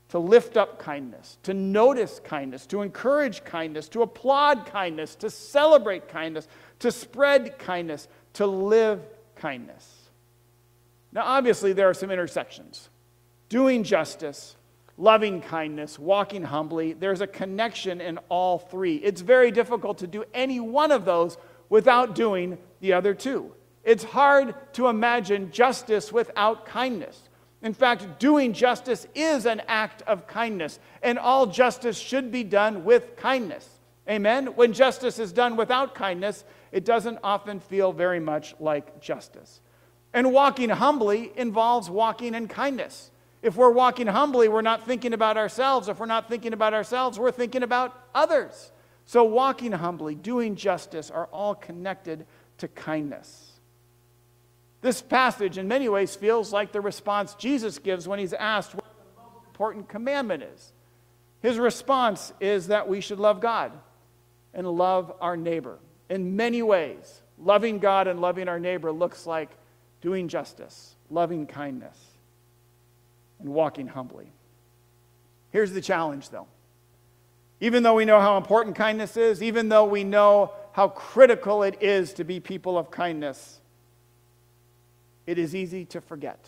to 0.09 0.19
lift 0.19 0.57
up 0.57 0.79
kindness, 0.79 1.39
to 1.43 1.53
notice 1.53 2.21
kindness, 2.25 2.67
to 2.67 2.83
encourage 2.83 3.45
kindness, 3.45 3.89
to 3.91 4.03
applaud 4.03 4.67
kindness, 4.67 5.15
to 5.17 5.29
celebrate 5.29 6.09
kindness, 6.09 6.49
to 6.79 6.91
spread 6.91 7.59
kindness, 7.59 8.09
to 8.35 8.47
live 8.47 9.01
kindness. 9.37 10.11
Now, 11.13 11.25
obviously, 11.25 11.73
there 11.73 11.89
are 11.89 11.95
some 11.95 12.11
intersections. 12.11 12.89
Doing 13.49 13.85
justice, 13.85 14.57
loving 14.97 15.41
kindness, 15.43 15.99
walking 15.99 16.43
humbly, 16.43 16.95
there's 16.95 17.21
a 17.21 17.27
connection 17.27 18.01
in 18.01 18.19
all 18.29 18.59
three. 18.59 18.97
It's 18.97 19.21
very 19.21 19.51
difficult 19.51 19.99
to 19.99 20.07
do 20.07 20.25
any 20.33 20.61
one 20.61 20.91
of 20.91 21.05
those 21.05 21.37
without 21.69 22.15
doing 22.15 22.59
the 22.81 22.95
other 22.95 23.15
two. 23.15 23.53
It's 23.85 24.05
hard 24.05 24.55
to 24.75 24.89
imagine 24.89 25.51
justice 25.51 26.13
without 26.13 26.67
kindness. 26.67 27.28
In 27.63 27.75
fact, 27.75 28.21
doing 28.21 28.53
justice 28.53 29.07
is 29.15 29.45
an 29.45 29.63
act 29.67 30.03
of 30.03 30.27
kindness, 30.27 30.79
and 31.03 31.19
all 31.19 31.47
justice 31.47 31.99
should 31.99 32.31
be 32.31 32.45
done 32.45 32.85
with 32.85 33.17
kindness. 33.17 33.69
Amen? 34.09 34.47
When 34.55 34.73
justice 34.73 35.19
is 35.19 35.33
done 35.33 35.57
without 35.57 35.95
kindness, 35.95 36.45
it 36.73 36.85
doesn't 36.85 37.19
often 37.23 37.61
feel 37.61 37.93
very 37.93 38.21
much 38.21 38.55
like 38.61 39.01
justice. 39.01 39.61
And 40.15 40.33
walking 40.33 40.71
humbly 40.71 41.33
involves 41.37 41.91
walking 41.91 42.35
in 42.35 42.49
kindness. 42.49 43.11
If 43.43 43.57
we're 43.57 43.71
walking 43.71 44.07
humbly, 44.07 44.49
we're 44.49 44.63
not 44.63 44.87
thinking 44.87 45.13
about 45.13 45.37
ourselves. 45.37 45.89
If 45.89 46.01
we're 46.01 46.07
not 46.07 46.29
thinking 46.29 46.53
about 46.53 46.75
ourselves, 46.75 47.19
we're 47.19 47.31
thinking 47.31 47.63
about 47.63 48.09
others. 48.15 48.73
So, 49.05 49.25
walking 49.25 49.73
humbly, 49.73 50.15
doing 50.15 50.57
justice 50.57 51.11
are 51.11 51.27
all 51.33 51.55
connected 51.55 52.27
to 52.59 52.69
kindness. 52.69 53.48
This 54.81 55.03
passage, 55.03 55.59
in 55.59 55.67
many 55.67 55.89
ways, 55.89 56.15
feels 56.15 56.53
like 56.53 56.73
the 56.73 56.81
response 56.81 57.35
Jesus 57.35 57.79
gives 57.79 58.07
when 58.07 58.19
he's 58.19 58.33
asked 58.33 58.75
what 58.75 58.85
the 58.85 59.23
most 59.23 59.47
important 59.49 59.89
commandment 59.89 60.45
is. 60.45 60.73
His 61.43 61.59
response 61.59 62.33
is 62.41 62.69
that 62.69 62.89
we 62.89 63.01
should 63.01 63.19
love 63.19 63.41
God 63.41 63.73
and 64.55 64.67
love 64.71 65.13
our 65.21 65.37
neighbor. 65.37 65.79
In 66.09 66.37
many 66.37 66.63
ways, 66.63 67.23
loving 67.39 67.79
God 67.79 68.07
and 68.07 68.21
loving 68.21 68.49
our 68.49 68.61
neighbor 68.61 68.93
looks 68.93 69.27
like 69.27 69.51
doing 70.01 70.29
justice, 70.29 70.95
loving 71.11 71.47
kindness, 71.47 71.99
and 73.41 73.49
walking 73.49 73.89
humbly. 73.89 74.31
Here's 75.51 75.73
the 75.73 75.81
challenge, 75.81 76.31
though. 76.31 76.47
Even 77.61 77.83
though 77.83 77.95
we 77.95 78.05
know 78.05 78.21
how 78.21 78.37
important 78.37 78.77
kindness 78.77 79.17
is, 79.17 79.43
even 79.43 79.69
though 79.69 79.85
we 79.85 80.05
know 80.05 80.53
how 80.73 80.89
critical 80.89 81.65
it 81.65 81.83
is 81.83 82.13
to 82.15 82.25
be 82.25 82.39
people 82.39 82.79
of 82.79 82.91
kindness, 82.91 83.58
it 85.29 85.37
is 85.37 85.55
easy 85.55 85.85
to 85.85 86.01
forget. 86.01 86.43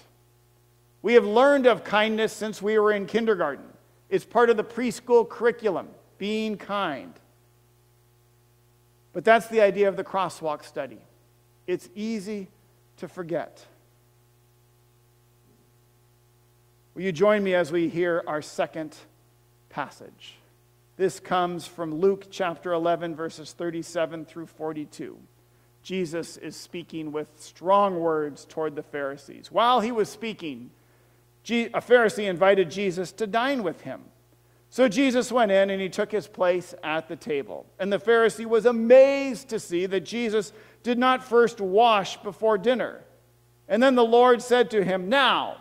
We 1.03 1.13
have 1.13 1.27
learned 1.27 1.67
of 1.67 1.85
kindness 1.85 2.33
since 2.33 2.63
we 2.63 2.79
were 2.79 2.93
in 2.93 3.05
kindergarten. 3.05 3.67
It's 4.09 4.25
part 4.25 4.49
of 4.49 4.57
the 4.57 4.65
preschool 4.65 5.29
curriculum, 5.29 5.89
being 6.17 6.57
kind. 6.57 7.13
But 9.13 9.23
that's 9.23 9.49
the 9.49 9.61
idea 9.61 9.87
of 9.87 9.97
the 9.97 10.03
crosswalk 10.03 10.65
study. 10.65 10.97
It's 11.67 11.91
easy 11.95 12.49
to 12.97 13.07
forget. 13.07 13.63
Will 16.95 17.03
you 17.03 17.13
join 17.13 17.45
me 17.45 17.53
as 17.53 17.71
we 17.71 17.91
hear 17.91 18.25
our 18.27 18.41
second 18.41 18.97
passage? 19.69 20.37
This 20.97 21.21
comes 21.21 21.67
from 21.67 22.01
Luke 22.01 22.29
chapter 22.31 22.73
11, 22.73 23.15
verses 23.15 23.53
37 23.53 24.25
through 24.25 24.47
42. 24.47 25.19
Jesus 25.83 26.37
is 26.37 26.57
speaking 26.57 27.13
with 27.13 27.29
strong 27.37 28.01
words 28.01 28.45
toward 28.45 28.77
the 28.77 28.83
Pharisees. 28.83 29.51
While 29.51 29.81
he 29.81 29.93
was 29.93 30.09
speaking, 30.09 30.71
a 31.49 31.81
Pharisee 31.81 32.29
invited 32.29 32.71
Jesus 32.71 33.13
to 33.13 33.27
dine 33.27 33.63
with 33.63 33.81
him. 33.81 34.03
So 34.69 34.89
Jesus 34.89 35.33
went 35.33 35.51
in 35.51 35.71
and 35.71 35.81
he 35.81 35.89
took 35.89 36.13
his 36.13 36.29
place 36.29 36.75
at 36.85 37.09
the 37.09 37.17
table. 37.17 37.67
And 37.79 37.93
the 37.93 37.99
Pharisee 37.99 38.47
was 38.47 38.67
amazed 38.67 39.49
to 39.49 39.59
see 39.59 39.87
that 39.87 40.05
Jesus 40.05 40.53
did 40.83 40.99
not 40.99 41.25
first 41.25 41.61
wash 41.61 42.17
before 42.19 42.57
dinner. 42.57 43.01
And 43.69 43.83
then 43.83 43.97
the 43.97 44.05
Lord 44.05 44.41
said 44.43 44.71
to 44.71 44.85
him, 44.85 45.09
Now, 45.09 45.57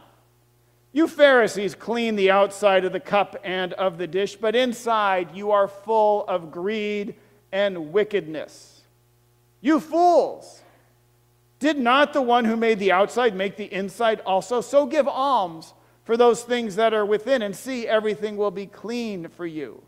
you 0.92 1.08
Pharisees 1.08 1.76
clean 1.76 2.16
the 2.16 2.32
outside 2.32 2.86
of 2.86 2.94
the 2.94 3.00
cup 3.00 3.36
and 3.44 3.74
of 3.74 3.98
the 3.98 4.08
dish, 4.08 4.36
but 4.36 4.56
inside 4.56 5.36
you 5.36 5.52
are 5.52 5.68
full 5.68 6.26
of 6.28 6.52
greed 6.52 7.16
and 7.52 7.92
wickedness. 7.92 8.79
You 9.62 9.80
fools! 9.80 10.62
Did 11.60 11.78
not 11.78 12.14
the 12.14 12.22
one 12.22 12.46
who 12.46 12.56
made 12.56 12.80
the 12.80 12.94
outside 12.94 13.36
make 13.36 13.58
the 13.58 13.72
inside 13.74 14.22
also? 14.26 14.62
So 14.62 14.86
give 14.86 15.08
alms 15.08 15.74
for 16.06 16.16
those 16.16 16.42
things 16.42 16.78
that 16.78 16.94
are 16.94 17.06
within, 17.06 17.42
and 17.42 17.56
see, 17.56 17.88
everything 17.88 18.38
will 18.38 18.52
be 18.52 18.66
clean 18.66 19.28
for 19.28 19.46
you. 19.46 19.84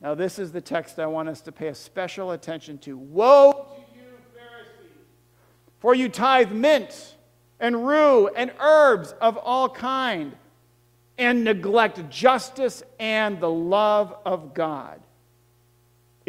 Now, 0.00 0.14
this 0.14 0.38
is 0.38 0.50
the 0.50 0.62
text 0.62 0.98
I 0.98 1.06
want 1.06 1.28
us 1.28 1.42
to 1.42 1.52
pay 1.52 1.68
a 1.68 1.74
special 1.74 2.30
attention 2.30 2.78
to. 2.78 2.96
Woe 2.96 3.52
to 3.52 3.80
you, 3.94 4.06
Pharisees, 4.34 4.96
for 5.78 5.94
you 5.94 6.08
tithe 6.08 6.50
mint 6.50 7.14
and 7.60 7.86
rue 7.86 8.28
and 8.28 8.50
herbs 8.58 9.12
of 9.20 9.36
all 9.36 9.68
kind, 9.68 10.34
and 11.18 11.44
neglect 11.44 12.08
justice 12.08 12.82
and 12.98 13.38
the 13.38 13.50
love 13.50 14.16
of 14.24 14.54
God. 14.54 15.00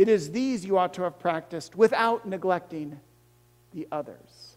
It 0.01 0.09
is 0.09 0.31
these 0.31 0.65
you 0.65 0.79
ought 0.79 0.95
to 0.95 1.03
have 1.03 1.19
practiced 1.19 1.75
without 1.75 2.27
neglecting 2.27 2.99
the 3.71 3.87
others. 3.91 4.55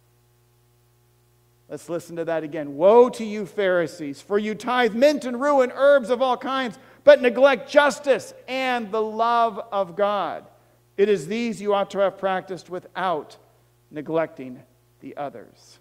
Let's 1.68 1.90
listen 1.90 2.16
to 2.16 2.24
that 2.24 2.44
again. 2.44 2.76
Woe 2.76 3.10
to 3.10 3.26
you, 3.26 3.44
Pharisees, 3.44 4.22
for 4.22 4.38
you 4.38 4.54
tithe 4.54 4.94
mint 4.94 5.26
and 5.26 5.38
rue 5.38 5.60
and 5.60 5.70
herbs 5.74 6.08
of 6.08 6.22
all 6.22 6.38
kinds 6.38 6.78
but 7.04 7.20
neglect 7.20 7.70
justice 7.70 8.32
and 8.48 8.90
the 8.90 9.02
love 9.02 9.60
of 9.70 9.96
God. 9.96 10.46
It 10.96 11.10
is 11.10 11.26
these 11.26 11.60
you 11.60 11.74
ought 11.74 11.90
to 11.90 11.98
have 11.98 12.16
practiced 12.16 12.70
without 12.70 13.36
neglecting 13.90 14.62
the 15.02 15.14
others. 15.14 15.78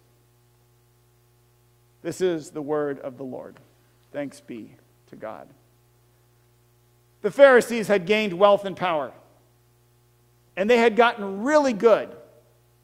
This 2.01 2.19
is 2.19 2.49
the 2.49 2.61
word 2.61 2.99
of 2.99 3.17
the 3.17 3.23
Lord. 3.23 3.55
Thanks 4.11 4.41
be 4.41 4.75
to 5.09 5.15
God. 5.15 5.47
The 7.21 7.31
Pharisees 7.31 7.87
had 7.87 8.05
gained 8.05 8.33
wealth 8.33 8.65
and 8.65 8.75
power, 8.75 9.13
and 10.55 10.69
they 10.69 10.77
had 10.77 10.95
gotten 10.95 11.43
really 11.43 11.73
good 11.73 12.15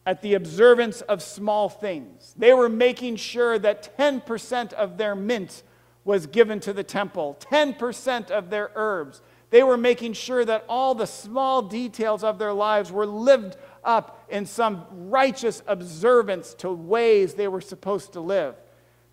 at 0.06 0.22
the 0.22 0.34
observance 0.34 1.02
of 1.02 1.22
small 1.22 1.70
things. 1.70 2.34
They 2.38 2.54
were 2.54 2.70
making 2.70 3.18
sure 3.18 3.60
that 3.60 3.96
10% 3.98 4.74
of 4.74 4.98
their 4.98 5.16
mint 5.16 5.64
was 6.04 6.26
given 6.26 6.60
to 6.62 6.74
the 6.74 6.84
temple, 6.84 7.38
10% 7.40 8.32
of 8.32 8.50
their 8.50 8.72
herbs. 8.76 9.22
They 9.52 9.64
were 9.64 9.78
making 9.78 10.14
sure 10.14 10.46
that 10.46 10.66
all 10.68 10.96
the 10.96 11.06
small 11.06 11.62
details 11.62 12.24
of 12.24 12.40
their 12.40 12.54
lives 12.54 12.92
were 12.92 13.06
lived 13.06 13.58
up 13.84 14.26
in 14.30 14.46
some 14.46 14.86
righteous 14.92 15.62
observance 15.68 16.54
to 16.56 16.72
ways 16.72 17.34
they 17.34 17.48
were 17.48 17.62
supposed 17.62 18.14
to 18.14 18.22
live. 18.22 18.56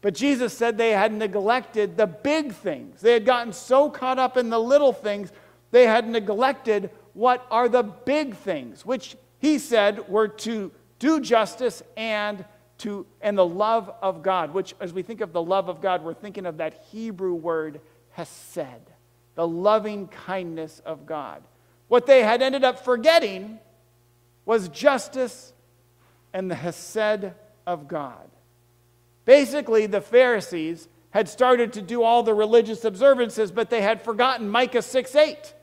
But 0.01 0.15
Jesus 0.15 0.57
said 0.57 0.79
they 0.79 0.93
had 0.93 1.13
neglected 1.13 1.97
the 1.97 2.07
big 2.07 2.53
things. 2.53 3.01
They 3.01 3.13
had 3.13 3.25
gotten 3.25 3.53
so 3.53 3.91
caught 3.91 4.19
up 4.19 4.37
in 4.37 4.51
the 4.51 4.61
little 4.61 4.93
things, 4.93 5.33
they 5.71 5.87
had 5.87 6.09
neglected 6.09 6.91
what 7.17 7.47
are 7.51 7.67
the 7.67 7.83
big 7.83 8.37
things, 8.37 8.85
which 8.85 9.17
he 9.39 9.59
said 9.59 10.07
were 10.07 10.29
to 10.29 10.71
do 10.99 11.19
justice 11.19 11.83
and 11.97 12.45
to 12.79 13.07
and 13.23 13.39
the 13.39 13.47
love 13.47 13.91
of 14.03 14.23
God, 14.23 14.53
which 14.53 14.75
as 14.81 14.93
we 14.93 15.03
think 15.03 15.23
of 15.23 15.33
the 15.33 15.43
love 15.43 15.71
of 15.71 15.81
God, 15.81 16.05
we're 16.05 16.13
thinking 16.13 16.45
of 16.45 16.59
that 16.59 16.75
Hebrew 16.91 17.33
word 17.33 17.81
hesed, 18.11 18.83
the 19.35 19.49
loving 19.49 20.09
kindness 20.09 20.83
of 20.85 21.07
God. 21.07 21.43
What 21.89 22.05
they 22.05 22.23
had 22.23 22.43
ended 22.43 22.65
up 22.65 22.85
forgetting 22.85 23.61
was 24.45 24.69
justice 24.69 25.55
and 26.35 26.51
the 26.51 26.55
hesed 26.55 27.33
of 27.67 27.89
God. 27.89 28.29
Basically, 29.25 29.87
the 29.87 30.03
Pharisees 30.03 30.87
had 31.11 31.31
started 31.31 31.73
to 31.73 31.81
do 31.81 32.03
all 32.03 32.23
the 32.23 32.35
religious 32.35 32.85
observances, 32.85 33.51
but 33.51 33.71
they 33.71 33.81
had 33.81 34.03
forgotten 34.03 34.51
Micah 34.51 34.83
6 34.83 35.15
8. 35.15 35.55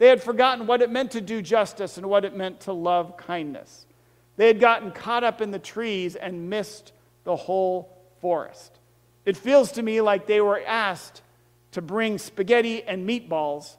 They 0.00 0.08
had 0.08 0.22
forgotten 0.22 0.66
what 0.66 0.80
it 0.80 0.90
meant 0.90 1.10
to 1.10 1.20
do 1.20 1.42
justice 1.42 1.98
and 1.98 2.06
what 2.06 2.24
it 2.24 2.34
meant 2.34 2.60
to 2.60 2.72
love 2.72 3.18
kindness. 3.18 3.84
They 4.36 4.46
had 4.46 4.58
gotten 4.58 4.92
caught 4.92 5.24
up 5.24 5.42
in 5.42 5.50
the 5.50 5.58
trees 5.58 6.16
and 6.16 6.48
missed 6.48 6.92
the 7.24 7.36
whole 7.36 7.94
forest. 8.22 8.78
It 9.26 9.36
feels 9.36 9.72
to 9.72 9.82
me 9.82 10.00
like 10.00 10.26
they 10.26 10.40
were 10.40 10.62
asked 10.66 11.20
to 11.72 11.82
bring 11.82 12.16
spaghetti 12.16 12.82
and 12.82 13.06
meatballs, 13.06 13.76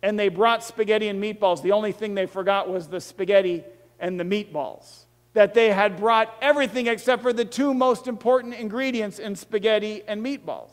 and 0.00 0.16
they 0.16 0.28
brought 0.28 0.62
spaghetti 0.62 1.08
and 1.08 1.20
meatballs. 1.20 1.60
The 1.60 1.72
only 1.72 1.90
thing 1.90 2.14
they 2.14 2.26
forgot 2.26 2.68
was 2.70 2.86
the 2.86 3.00
spaghetti 3.00 3.64
and 3.98 4.18
the 4.18 4.24
meatballs. 4.24 5.06
That 5.32 5.54
they 5.54 5.72
had 5.72 5.96
brought 5.96 6.32
everything 6.40 6.86
except 6.86 7.20
for 7.20 7.32
the 7.32 7.44
two 7.44 7.74
most 7.74 8.06
important 8.06 8.54
ingredients 8.54 9.18
in 9.18 9.34
spaghetti 9.34 10.04
and 10.06 10.24
meatballs. 10.24 10.70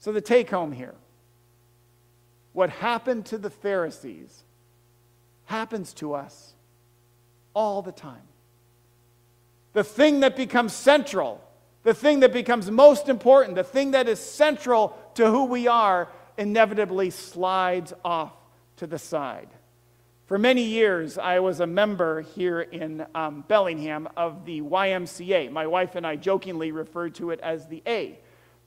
So, 0.00 0.12
the 0.12 0.20
take 0.20 0.50
home 0.50 0.72
here 0.72 0.94
what 2.52 2.70
happened 2.70 3.26
to 3.26 3.38
the 3.38 3.50
Pharisees 3.50 4.44
happens 5.46 5.92
to 5.94 6.14
us 6.14 6.54
all 7.54 7.82
the 7.82 7.92
time. 7.92 8.22
The 9.72 9.84
thing 9.84 10.20
that 10.20 10.36
becomes 10.36 10.72
central, 10.72 11.42
the 11.82 11.94
thing 11.94 12.20
that 12.20 12.32
becomes 12.32 12.70
most 12.70 13.08
important, 13.08 13.54
the 13.54 13.64
thing 13.64 13.92
that 13.92 14.08
is 14.08 14.18
central 14.18 14.96
to 15.14 15.30
who 15.30 15.44
we 15.44 15.68
are, 15.68 16.08
inevitably 16.36 17.10
slides 17.10 17.92
off 18.04 18.32
to 18.76 18.86
the 18.86 18.98
side. 18.98 19.48
For 20.26 20.38
many 20.38 20.62
years, 20.62 21.18
I 21.18 21.40
was 21.40 21.60
a 21.60 21.66
member 21.66 22.22
here 22.22 22.60
in 22.60 23.04
um, 23.14 23.44
Bellingham 23.48 24.08
of 24.16 24.44
the 24.44 24.60
YMCA. 24.62 25.50
My 25.50 25.66
wife 25.66 25.96
and 25.96 26.06
I 26.06 26.16
jokingly 26.16 26.70
referred 26.70 27.16
to 27.16 27.30
it 27.30 27.40
as 27.40 27.66
the 27.66 27.82
A 27.86 28.18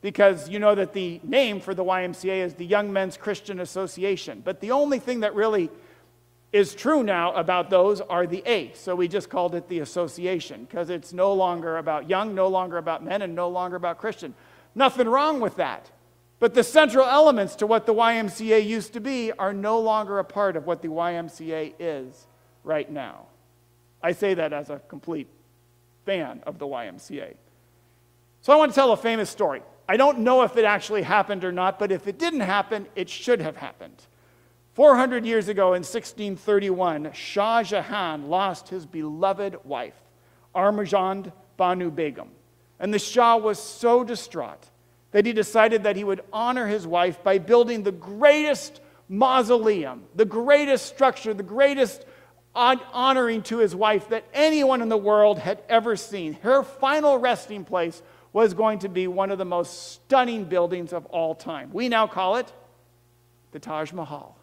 because 0.03 0.50
you 0.50 0.60
know 0.60 0.75
that 0.75 0.91
the 0.91 1.22
name 1.24 1.62
for 1.62 1.74
the 1.74 1.83
YMCA 1.83 2.43
is 2.43 2.53
the 2.55 2.65
Young 2.65 2.91
Men's 2.91 3.15
Christian 3.15 3.62
Association. 3.62 4.41
But 4.43 4.60
the 4.60 4.72
only 4.72 5.00
thing 5.00 5.22
that 5.22 5.33
really 5.33 5.72
is 6.51 6.75
true 6.75 7.03
now 7.03 7.31
about 7.33 7.70
those 7.70 8.01
are 8.01 8.27
the 8.27 8.44
A. 8.46 8.74
So 8.74 8.96
we 8.96 9.07
just 9.07 9.29
called 9.29 9.55
it 9.55 9.70
the 9.70 9.79
association 9.79 10.66
because 10.66 10.89
it's 10.89 11.13
no 11.13 11.31
longer 11.31 11.77
about 11.77 12.09
young, 12.09 12.35
no 12.35 12.50
longer 12.50 12.77
about 12.77 13.03
men, 13.03 13.22
and 13.22 13.33
no 13.33 13.48
longer 13.48 13.77
about 13.77 13.98
Christian. 13.98 14.35
Nothing 14.75 15.07
wrong 15.07 15.39
with 15.39 15.55
that. 15.55 15.89
But 16.37 16.53
the 16.53 16.66
central 16.66 17.05
elements 17.05 17.55
to 17.55 17.66
what 17.66 17.85
the 17.85 17.94
YMCA 17.94 18.66
used 18.66 18.92
to 18.94 19.00
be 19.00 19.31
are 19.31 19.53
no 19.53 19.79
longer 19.79 20.20
a 20.20 20.25
part 20.25 20.57
of 20.57 20.68
what 20.68 20.81
the 20.81 20.89
YMCA 20.89 21.75
is 21.79 22.27
right 22.66 22.92
now. 22.92 23.27
I 24.01 24.11
say 24.11 24.33
that 24.33 24.51
as 24.51 24.70
a 24.70 24.79
complete 24.89 25.29
fan 26.05 26.44
of 26.46 26.59
the 26.59 26.68
YMCA. 26.68 27.35
So 28.42 28.51
I 28.51 28.57
want 28.57 28.74
to 28.74 28.75
tell 28.75 28.92
a 28.92 28.98
famous 28.98 29.29
story. 29.29 29.61
I 29.87 29.98
don't 29.98 30.19
know 30.19 30.43
if 30.43 30.55
it 30.57 30.65
actually 30.65 31.03
happened 31.03 31.43
or 31.43 31.51
not, 31.51 31.77
but 31.77 31.91
if 31.91 32.07
it 32.07 32.17
didn't 32.17 32.39
happen, 32.41 32.87
it 32.96 33.09
should 33.09 33.41
have 33.41 33.57
happened. 33.57 34.01
400 34.74 35.25
years 35.25 35.50
ago 35.50 35.67
in 35.74 35.81
1631, 35.81 37.11
Shah 37.13 37.63
Jahan 37.63 38.29
lost 38.29 38.69
his 38.69 38.85
beloved 38.85 39.57
wife, 39.65 40.00
Arjumand 40.55 41.31
Banu 41.57 41.91
Begum. 41.91 42.29
And 42.79 42.93
the 42.93 43.00
Shah 43.00 43.37
was 43.37 43.59
so 43.59 44.03
distraught 44.03 44.69
that 45.11 45.25
he 45.25 45.33
decided 45.33 45.83
that 45.83 45.96
he 45.96 46.03
would 46.03 46.24
honor 46.33 46.65
his 46.65 46.87
wife 46.87 47.24
by 47.24 47.37
building 47.37 47.83
the 47.83 47.91
greatest 47.91 48.81
mausoleum, 49.07 50.05
the 50.15 50.25
greatest 50.25 50.87
structure, 50.87 51.33
the 51.35 51.43
greatest 51.43 52.03
honoring 52.55 53.43
to 53.43 53.59
his 53.59 53.75
wife 53.75 54.09
that 54.09 54.25
anyone 54.33 54.81
in 54.81 54.89
the 54.89 54.98
world 54.98 55.37
had 55.37 55.61
ever 55.69 55.96
seen. 55.96 56.33
Her 56.41 56.63
final 56.63 57.17
resting 57.19 57.63
place 57.63 58.01
was 58.33 58.53
going 58.53 58.79
to 58.79 58.89
be 58.89 59.07
one 59.07 59.31
of 59.31 59.37
the 59.37 59.46
most 59.46 59.93
stunning 59.93 60.43
buildings 60.43 60.91
of 60.91 61.05
all 61.05 61.35
time. 61.35 61.69
We 61.72 61.87
now 61.87 62.07
call 62.07 62.37
it 62.37 62.51
the 63.51 63.59
Taj 63.59 63.93
Mahal. 63.93 64.35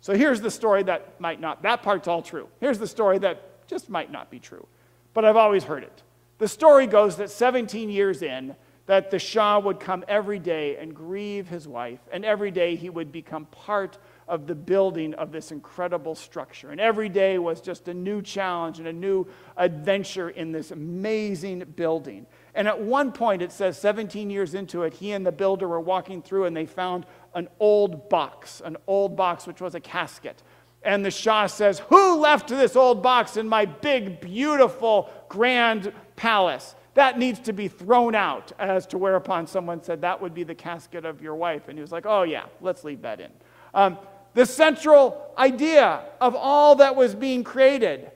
So 0.00 0.14
here's 0.14 0.42
the 0.42 0.50
story 0.50 0.82
that 0.82 1.18
might 1.18 1.40
not, 1.40 1.62
that 1.62 1.82
part's 1.82 2.06
all 2.06 2.20
true. 2.20 2.46
Here's 2.60 2.78
the 2.78 2.86
story 2.86 3.18
that 3.18 3.66
just 3.66 3.88
might 3.88 4.12
not 4.12 4.30
be 4.30 4.38
true, 4.38 4.66
but 5.14 5.24
I've 5.24 5.36
always 5.36 5.64
heard 5.64 5.82
it. 5.82 6.02
The 6.36 6.48
story 6.48 6.86
goes 6.86 7.16
that 7.16 7.30
17 7.30 7.88
years 7.88 8.20
in, 8.20 8.54
that 8.86 9.10
the 9.10 9.18
Shah 9.18 9.58
would 9.58 9.80
come 9.80 10.04
every 10.06 10.38
day 10.38 10.76
and 10.76 10.94
grieve 10.94 11.48
his 11.48 11.66
wife, 11.66 12.00
and 12.12 12.22
every 12.22 12.50
day 12.50 12.76
he 12.76 12.90
would 12.90 13.12
become 13.12 13.46
part 13.46 13.96
of 14.28 14.46
the 14.46 14.54
building 14.54 15.14
of 15.14 15.32
this 15.32 15.52
incredible 15.52 16.14
structure. 16.14 16.70
And 16.70 16.80
every 16.80 17.08
day 17.08 17.38
was 17.38 17.60
just 17.60 17.88
a 17.88 17.94
new 17.94 18.22
challenge 18.22 18.78
and 18.78 18.88
a 18.88 18.92
new 18.92 19.26
adventure 19.56 20.30
in 20.30 20.52
this 20.52 20.70
amazing 20.70 21.60
building. 21.76 22.26
And 22.54 22.68
at 22.68 22.80
one 22.80 23.12
point, 23.12 23.42
it 23.42 23.52
says 23.52 23.78
17 23.78 24.30
years 24.30 24.54
into 24.54 24.82
it, 24.82 24.94
he 24.94 25.12
and 25.12 25.26
the 25.26 25.32
builder 25.32 25.68
were 25.68 25.80
walking 25.80 26.22
through 26.22 26.44
and 26.44 26.56
they 26.56 26.66
found 26.66 27.06
an 27.34 27.48
old 27.60 28.08
box, 28.08 28.62
an 28.64 28.76
old 28.86 29.16
box 29.16 29.46
which 29.46 29.60
was 29.60 29.74
a 29.74 29.80
casket. 29.80 30.42
And 30.82 31.04
the 31.04 31.10
Shah 31.10 31.46
says, 31.46 31.80
Who 31.88 32.16
left 32.16 32.48
this 32.48 32.76
old 32.76 33.02
box 33.02 33.36
in 33.36 33.48
my 33.48 33.64
big, 33.64 34.20
beautiful, 34.20 35.10
grand 35.28 35.92
palace? 36.16 36.74
that 36.94 37.18
needs 37.18 37.40
to 37.40 37.52
be 37.52 37.68
thrown 37.68 38.14
out. 38.14 38.52
As 38.58 38.86
to 38.88 38.98
whereupon 38.98 39.46
someone 39.46 39.82
said, 39.82 40.00
That 40.00 40.20
would 40.20 40.32
be 40.32 40.44
the 40.44 40.54
casket 40.54 41.04
of 41.04 41.20
your 41.20 41.34
wife. 41.34 41.68
And 41.68 41.76
he 41.76 41.82
was 41.82 41.92
like, 41.92 42.06
Oh, 42.06 42.22
yeah, 42.22 42.44
let's 42.60 42.84
leave 42.84 43.02
that 43.02 43.20
in. 43.20 43.30
Um, 43.74 43.98
the 44.34 44.46
central 44.46 45.32
idea 45.38 46.02
of 46.20 46.34
all 46.34 46.76
that 46.76 46.96
was 46.96 47.14
being 47.14 47.44
created 47.44 48.10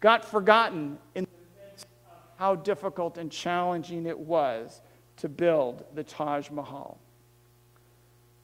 got 0.00 0.24
forgotten 0.24 0.98
in 1.14 1.26
how 2.36 2.54
difficult 2.54 3.18
and 3.18 3.30
challenging 3.30 4.06
it 4.06 4.18
was 4.18 4.80
to 5.16 5.28
build 5.28 5.84
the 5.94 6.02
Taj 6.02 6.50
Mahal. 6.50 6.98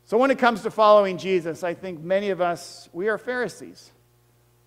So, 0.04 0.18
when 0.18 0.30
it 0.30 0.38
comes 0.38 0.62
to 0.62 0.70
following 0.70 1.18
Jesus, 1.18 1.64
I 1.64 1.74
think 1.74 2.02
many 2.02 2.30
of 2.30 2.40
us, 2.40 2.88
we 2.92 3.08
are 3.08 3.18
Pharisees. 3.18 3.90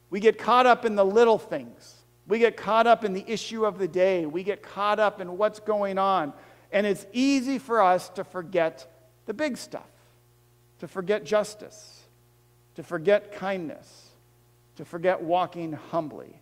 We 0.10 0.20
get 0.20 0.38
caught 0.38 0.66
up 0.66 0.84
in 0.84 0.96
the 0.96 1.06
little 1.06 1.38
things. 1.38 1.96
We 2.28 2.40
get 2.40 2.58
caught 2.58 2.88
up 2.88 3.06
in 3.06 3.14
the 3.14 3.24
issue 3.28 3.66
of 3.66 3.78
the 3.78 3.88
day. 3.88 4.26
We 4.26 4.44
get 4.44 4.62
caught 4.62 5.00
up 5.00 5.22
in 5.22 5.38
what's 5.38 5.60
going 5.60 5.98
on. 5.98 6.34
And 6.72 6.86
it's 6.86 7.06
easy 7.14 7.58
for 7.58 7.82
us 7.82 8.10
to 8.10 8.24
forget 8.24 8.92
the 9.28 9.34
big 9.34 9.58
stuff, 9.58 9.90
to 10.80 10.88
forget 10.88 11.24
justice, 11.24 12.02
to 12.76 12.84
forget 12.84 13.34
kindness, 13.34 14.10
to 14.78 14.86
forget 14.86 15.22
walking 15.22 15.74
humbly. 15.74 16.40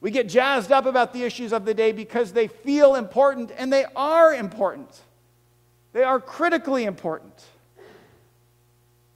We 0.00 0.10
get 0.10 0.28
jazzed 0.28 0.72
up 0.72 0.86
about 0.86 1.12
the 1.12 1.24
issues 1.24 1.52
of 1.52 1.64
the 1.64 1.74
day 1.74 1.92
because 1.92 2.32
they 2.32 2.48
feel 2.48 2.94
important, 2.94 3.52
and 3.56 3.72
they 3.72 3.84
are 3.94 4.34
important. 4.34 4.88
They 5.92 6.02
are 6.02 6.20
critically 6.20 6.84
important. 6.84 7.34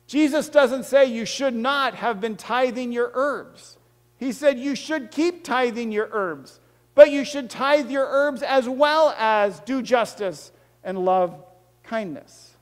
Jesus 0.07 0.48
doesn't 0.48 0.85
say 0.85 1.07
you 1.07 1.24
should 1.24 1.54
not 1.54 1.94
have 1.94 2.20
been 2.20 2.37
tithing 2.37 2.92
your 2.92 3.11
herbs. 3.14 3.78
He 4.18 4.33
said 4.33 4.59
you 4.59 4.74
should 4.74 5.11
keep 5.11 5.44
tithing 5.44 5.92
your 5.92 6.09
herbs, 6.12 6.61
but 6.94 7.11
you 7.11 7.24
should 7.24 7.50
tithe 7.50 7.90
your 7.90 8.07
herbs 8.07 8.42
as 8.42 8.68
well 8.68 9.14
as 9.18 9.59
do 9.61 9.83
justice 9.83 10.52
and 10.83 11.04
love 11.04 11.42
kindness. 11.83 12.54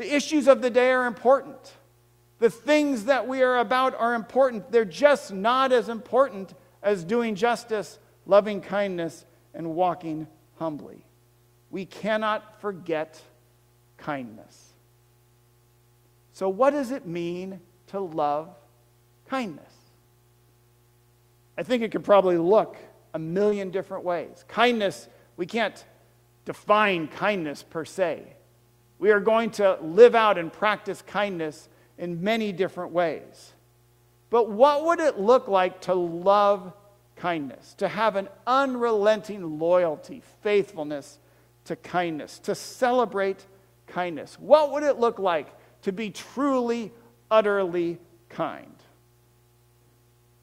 The 0.00 0.14
issues 0.14 0.48
of 0.48 0.62
the 0.62 0.70
day 0.70 0.92
are 0.92 1.04
important. 1.04 1.74
The 2.38 2.48
things 2.48 3.04
that 3.04 3.28
we 3.28 3.42
are 3.42 3.58
about 3.58 3.94
are 3.94 4.14
important. 4.14 4.72
They're 4.72 4.86
just 4.86 5.30
not 5.30 5.72
as 5.72 5.90
important 5.90 6.54
as 6.82 7.04
doing 7.04 7.34
justice, 7.34 7.98
loving 8.24 8.62
kindness, 8.62 9.26
and 9.52 9.74
walking 9.74 10.26
humbly. 10.58 11.04
we 11.70 11.84
cannot 11.84 12.62
forget 12.62 13.20
kindness. 13.98 14.72
So, 16.32 16.48
what 16.48 16.70
does 16.70 16.92
it 16.92 17.06
mean 17.06 17.60
to 17.88 18.00
love 18.00 18.48
kindness? 19.28 19.74
I 21.58 21.62
think 21.62 21.82
it 21.82 21.92
could 21.92 22.04
probably 22.04 22.38
look 22.38 22.78
a 23.12 23.18
million 23.18 23.70
different 23.70 24.04
ways. 24.04 24.46
Kindness, 24.48 25.10
we 25.36 25.44
can't 25.44 25.84
define 26.46 27.06
kindness 27.06 27.62
per 27.62 27.84
se. 27.84 28.36
We 29.00 29.12
are 29.12 29.20
going 29.20 29.50
to 29.52 29.78
live 29.80 30.14
out 30.14 30.36
and 30.36 30.52
practice 30.52 31.02
kindness 31.02 31.70
in 31.96 32.22
many 32.22 32.52
different 32.52 32.92
ways. 32.92 33.54
But 34.28 34.50
what 34.50 34.84
would 34.84 35.00
it 35.00 35.18
look 35.18 35.48
like 35.48 35.80
to 35.82 35.94
love 35.94 36.74
kindness, 37.16 37.74
to 37.78 37.88
have 37.88 38.16
an 38.16 38.28
unrelenting 38.46 39.58
loyalty, 39.58 40.22
faithfulness 40.42 41.18
to 41.64 41.76
kindness, 41.76 42.38
to 42.40 42.54
celebrate 42.54 43.46
kindness? 43.86 44.38
What 44.38 44.70
would 44.72 44.82
it 44.82 44.98
look 44.98 45.18
like 45.18 45.48
to 45.82 45.92
be 45.92 46.10
truly, 46.10 46.92
utterly 47.30 47.98
kind? 48.28 48.76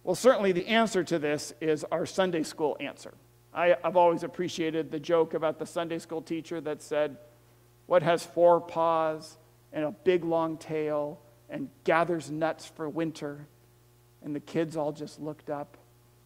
Well, 0.03 0.15
certainly 0.15 0.51
the 0.51 0.67
answer 0.67 1.03
to 1.03 1.19
this 1.19 1.53
is 1.61 1.85
our 1.91 2.07
Sunday 2.07 2.41
school 2.41 2.75
answer. 2.79 3.13
I, 3.53 3.75
have 3.83 3.97
always 3.97 4.23
appreciated 4.23 4.89
the 4.89 4.99
joke 4.99 5.35
about 5.35 5.59
the 5.59 5.65
Sunday 5.67 5.99
school 5.99 6.23
teacher 6.23 6.59
that 6.61 6.81
said, 6.81 7.17
What 7.87 8.03
has 8.03 8.23
four 8.23 8.61
paws 8.61 9.37
and 9.73 9.83
a 9.83 9.91
big 9.91 10.23
long 10.23 10.57
tail 10.57 11.19
and 11.49 11.69
gathers 11.83 12.29
nuts 12.29 12.65
for 12.65 12.87
winter? 12.87 13.47
And 14.23 14.35
the 14.35 14.39
kids 14.39 14.77
all 14.77 14.91
just 14.91 15.19
looked 15.19 15.49
up. 15.49 15.77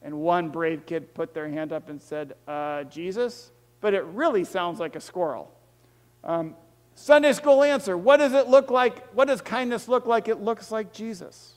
And 0.02 0.18
one 0.20 0.50
brave 0.50 0.86
kid 0.86 1.14
put 1.14 1.34
their 1.34 1.48
hand 1.48 1.72
up 1.72 1.90
and 1.90 2.02
said, 2.02 2.34
uh, 2.48 2.84
Jesus? 2.86 3.52
But 3.80 3.94
it 3.94 4.04
really 4.06 4.44
sounds 4.44 4.80
like 4.80 4.96
a 4.96 5.00
squirrel. 5.02 5.52
Um, 6.24 6.56
Sunday 6.96 7.34
school 7.34 7.64
answer 7.64 7.98
What 7.98 8.18
does 8.18 8.34
it 8.34 8.48
look 8.48 8.70
like? 8.70 9.08
What 9.14 9.28
does 9.28 9.42
kindness 9.42 9.88
look 9.88 10.06
like? 10.06 10.28
It 10.28 10.42
looks 10.42 10.72
like 10.72 10.92
Jesus. 10.94 11.54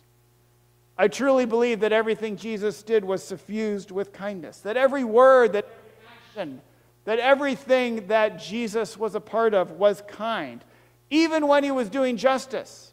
I 0.96 1.08
truly 1.08 1.44
believe 1.44 1.80
that 1.80 1.92
everything 1.92 2.36
Jesus 2.36 2.82
did 2.82 3.04
was 3.04 3.22
suffused 3.24 3.90
with 3.90 4.12
kindness, 4.12 4.58
that 4.60 4.76
every 4.76 5.02
word, 5.02 5.52
that 5.54 5.64
every 5.64 6.46
action, 6.46 6.60
that 7.04 7.18
everything 7.18 8.06
that 8.08 8.38
Jesus 8.38 8.96
was 8.96 9.14
a 9.14 9.20
part 9.20 9.54
of 9.54 9.72
was 9.72 10.02
kind, 10.08 10.64
even 11.10 11.46
when 11.46 11.64
he 11.64 11.70
was 11.70 11.88
doing 11.88 12.16
justice, 12.16 12.92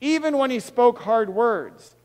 even 0.00 0.38
when 0.38 0.50
he 0.50 0.60
spoke 0.60 1.00
hard 1.00 1.30
words, 1.30 1.96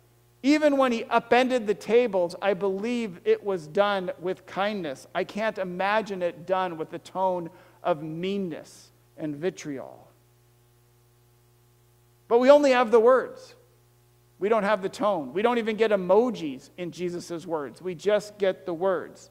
even 0.43 0.77
when 0.77 0.91
he 0.91 1.03
upended 1.05 1.67
the 1.67 1.73
tables. 1.73 2.36
I 2.41 2.53
believe 2.53 3.19
it 3.25 3.43
was 3.43 3.67
done 3.67 4.12
with 4.19 4.45
kindness. 4.45 5.07
I 5.13 5.23
can't 5.23 5.57
imagine 5.57 6.21
it 6.21 6.47
done 6.47 6.77
with 6.77 6.89
the 6.89 6.99
tone 6.99 7.49
of 7.84 8.01
meanness 8.01 8.89
and 9.17 9.36
vitriol. 9.36 10.07
But 12.27 12.39
we 12.39 12.49
only 12.49 12.71
have 12.71 12.91
the 12.91 12.99
words. 12.99 13.55
We 14.39 14.47
don't 14.47 14.63
have 14.63 14.81
the 14.81 14.89
tone. 14.89 15.34
We 15.34 15.41
don't 15.41 15.57
even 15.57 15.75
get 15.75 15.91
emojis 15.91 16.69
in 16.77 16.91
Jesus' 16.91 17.45
words. 17.45 17.81
We 17.81 17.93
just 17.93 18.38
get 18.39 18.65
the 18.65 18.73
words. 18.73 19.29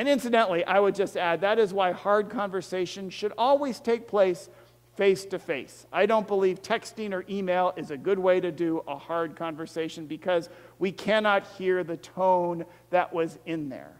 And 0.00 0.08
incidentally, 0.08 0.64
I 0.64 0.80
would 0.80 0.94
just 0.94 1.14
add 1.18 1.42
that 1.42 1.58
is 1.58 1.74
why 1.74 1.92
hard 1.92 2.30
conversation 2.30 3.10
should 3.10 3.34
always 3.36 3.80
take 3.80 4.08
place 4.08 4.48
face 4.96 5.26
to 5.26 5.38
face. 5.38 5.86
I 5.92 6.06
don't 6.06 6.26
believe 6.26 6.62
texting 6.62 7.12
or 7.12 7.22
email 7.28 7.74
is 7.76 7.90
a 7.90 7.98
good 7.98 8.18
way 8.18 8.40
to 8.40 8.50
do 8.50 8.82
a 8.88 8.96
hard 8.96 9.36
conversation 9.36 10.06
because 10.06 10.48
we 10.78 10.90
cannot 10.90 11.46
hear 11.58 11.84
the 11.84 11.98
tone 11.98 12.64
that 12.88 13.12
was 13.12 13.38
in 13.44 13.68
there. 13.68 13.92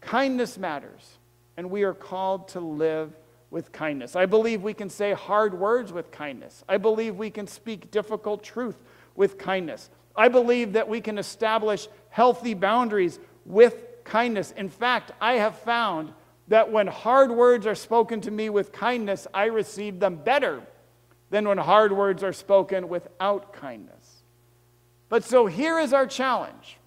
Kindness 0.00 0.58
matters, 0.58 1.18
and 1.56 1.70
we 1.70 1.84
are 1.84 1.94
called 1.94 2.48
to 2.48 2.60
live 2.60 3.16
with 3.52 3.70
kindness. 3.70 4.16
I 4.16 4.26
believe 4.26 4.62
we 4.62 4.74
can 4.74 4.90
say 4.90 5.12
hard 5.12 5.54
words 5.54 5.92
with 5.92 6.10
kindness. 6.10 6.64
I 6.68 6.76
believe 6.76 7.14
we 7.14 7.30
can 7.30 7.46
speak 7.46 7.92
difficult 7.92 8.42
truth 8.42 8.82
with 9.14 9.38
kindness. 9.38 9.90
I 10.16 10.26
believe 10.26 10.72
that 10.72 10.88
we 10.88 11.00
can 11.00 11.18
establish 11.18 11.86
healthy 12.10 12.54
boundaries 12.54 13.20
with 13.44 13.87
kindness. 14.08 14.52
In 14.56 14.68
fact, 14.68 15.12
I 15.20 15.34
have 15.34 15.58
found 15.60 16.12
that 16.48 16.72
when 16.72 16.86
hard 16.86 17.30
words 17.30 17.66
are 17.66 17.74
spoken 17.74 18.20
to 18.22 18.30
me 18.30 18.48
with 18.48 18.72
kindness, 18.72 19.26
I 19.32 19.46
receive 19.46 20.00
them 20.00 20.16
better 20.16 20.62
than 21.30 21.46
when 21.46 21.58
hard 21.58 21.92
words 21.92 22.22
are 22.22 22.32
spoken 22.32 22.88
without 22.88 23.52
kindness. 23.52 24.22
But 25.08 25.24
so 25.24 25.46
here 25.46 25.78
is 25.78 25.92
our 25.92 26.06
challenge. 26.06 26.78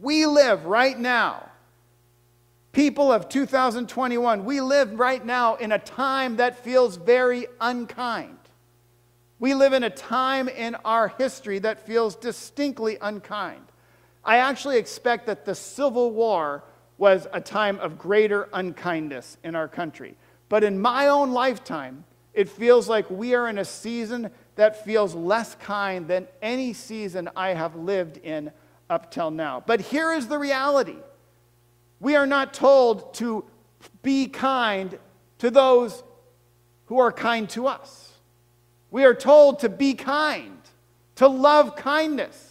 We 0.00 0.26
live 0.26 0.66
right 0.66 0.98
now, 0.98 1.50
people 2.72 3.10
of 3.10 3.28
2021, 3.28 4.44
we 4.44 4.60
live 4.60 4.98
right 4.98 5.24
now 5.24 5.56
in 5.56 5.72
a 5.72 5.78
time 5.78 6.36
that 6.36 6.62
feels 6.62 6.96
very 6.96 7.46
unkind. 7.60 8.38
We 9.38 9.54
live 9.54 9.72
in 9.72 9.82
a 9.82 9.90
time 9.90 10.48
in 10.48 10.76
our 10.76 11.08
history 11.08 11.58
that 11.60 11.86
feels 11.86 12.16
distinctly 12.16 12.98
unkind. 13.00 13.65
I 14.26 14.38
actually 14.38 14.78
expect 14.78 15.26
that 15.26 15.44
the 15.44 15.54
Civil 15.54 16.10
War 16.10 16.64
was 16.98 17.28
a 17.32 17.40
time 17.40 17.78
of 17.78 17.96
greater 17.96 18.48
unkindness 18.52 19.38
in 19.44 19.54
our 19.54 19.68
country. 19.68 20.16
But 20.48 20.64
in 20.64 20.80
my 20.80 21.08
own 21.08 21.32
lifetime, 21.32 22.04
it 22.34 22.48
feels 22.48 22.88
like 22.88 23.08
we 23.08 23.34
are 23.34 23.48
in 23.48 23.58
a 23.58 23.64
season 23.64 24.30
that 24.56 24.84
feels 24.84 25.14
less 25.14 25.54
kind 25.54 26.08
than 26.08 26.26
any 26.42 26.72
season 26.72 27.30
I 27.36 27.50
have 27.50 27.76
lived 27.76 28.18
in 28.18 28.50
up 28.90 29.10
till 29.10 29.30
now. 29.30 29.62
But 29.64 29.80
here 29.80 30.12
is 30.12 30.26
the 30.26 30.38
reality 30.38 30.96
we 31.98 32.14
are 32.14 32.26
not 32.26 32.52
told 32.52 33.14
to 33.14 33.44
be 34.02 34.26
kind 34.26 34.98
to 35.38 35.50
those 35.50 36.02
who 36.86 36.98
are 36.98 37.12
kind 37.12 37.48
to 37.50 37.66
us. 37.66 38.12
We 38.90 39.04
are 39.04 39.14
told 39.14 39.60
to 39.60 39.68
be 39.68 39.94
kind, 39.94 40.58
to 41.16 41.26
love 41.26 41.74
kindness. 41.76 42.45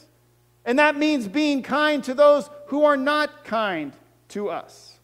And 0.66 0.80
that 0.80 0.98
means 0.98 1.28
being 1.28 1.62
kind 1.62 2.04
to 2.06 2.14
those 2.14 2.50
who 2.68 2.84
are 2.84 2.98
not 2.98 3.46
kind 3.46 3.94
to 4.30 4.50
us. 4.50 5.00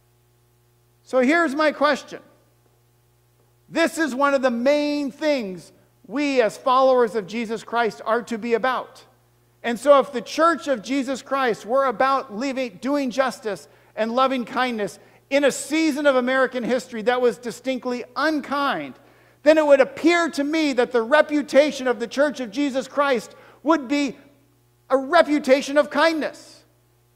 So 1.03 1.19
here's 1.19 1.53
my 1.53 1.71
question. 1.71 2.19
This 3.69 3.97
is 3.97 4.15
one 4.15 4.33
of 4.33 4.41
the 4.41 4.51
main 4.51 5.11
things 5.11 5.71
we, 6.07 6.41
as 6.41 6.57
followers 6.57 7.15
of 7.15 7.27
Jesus 7.27 7.63
Christ, 7.63 8.01
are 8.05 8.23
to 8.23 8.37
be 8.37 8.55
about. 8.55 9.05
And 9.63 9.79
so, 9.79 9.99
if 9.99 10.11
the 10.11 10.21
church 10.21 10.67
of 10.67 10.81
Jesus 10.81 11.21
Christ 11.21 11.65
were 11.65 11.85
about 11.85 12.37
doing 12.81 13.11
justice 13.11 13.67
and 13.95 14.11
loving 14.11 14.43
kindness 14.43 14.99
in 15.29 15.45
a 15.45 15.51
season 15.51 16.07
of 16.07 16.15
American 16.15 16.63
history 16.63 17.03
that 17.03 17.21
was 17.21 17.37
distinctly 17.37 18.03
unkind, 18.15 18.95
then 19.43 19.57
it 19.57 19.65
would 19.65 19.79
appear 19.79 20.29
to 20.31 20.43
me 20.43 20.73
that 20.73 20.91
the 20.91 21.01
reputation 21.01 21.87
of 21.87 21.99
the 21.99 22.07
Church 22.07 22.39
of 22.39 22.51
Jesus 22.51 22.87
Christ 22.87 23.35
would 23.63 23.87
be 23.87 24.17
a 24.91 24.97
reputation 24.97 25.77
of 25.77 25.89
kindness. 25.89 26.63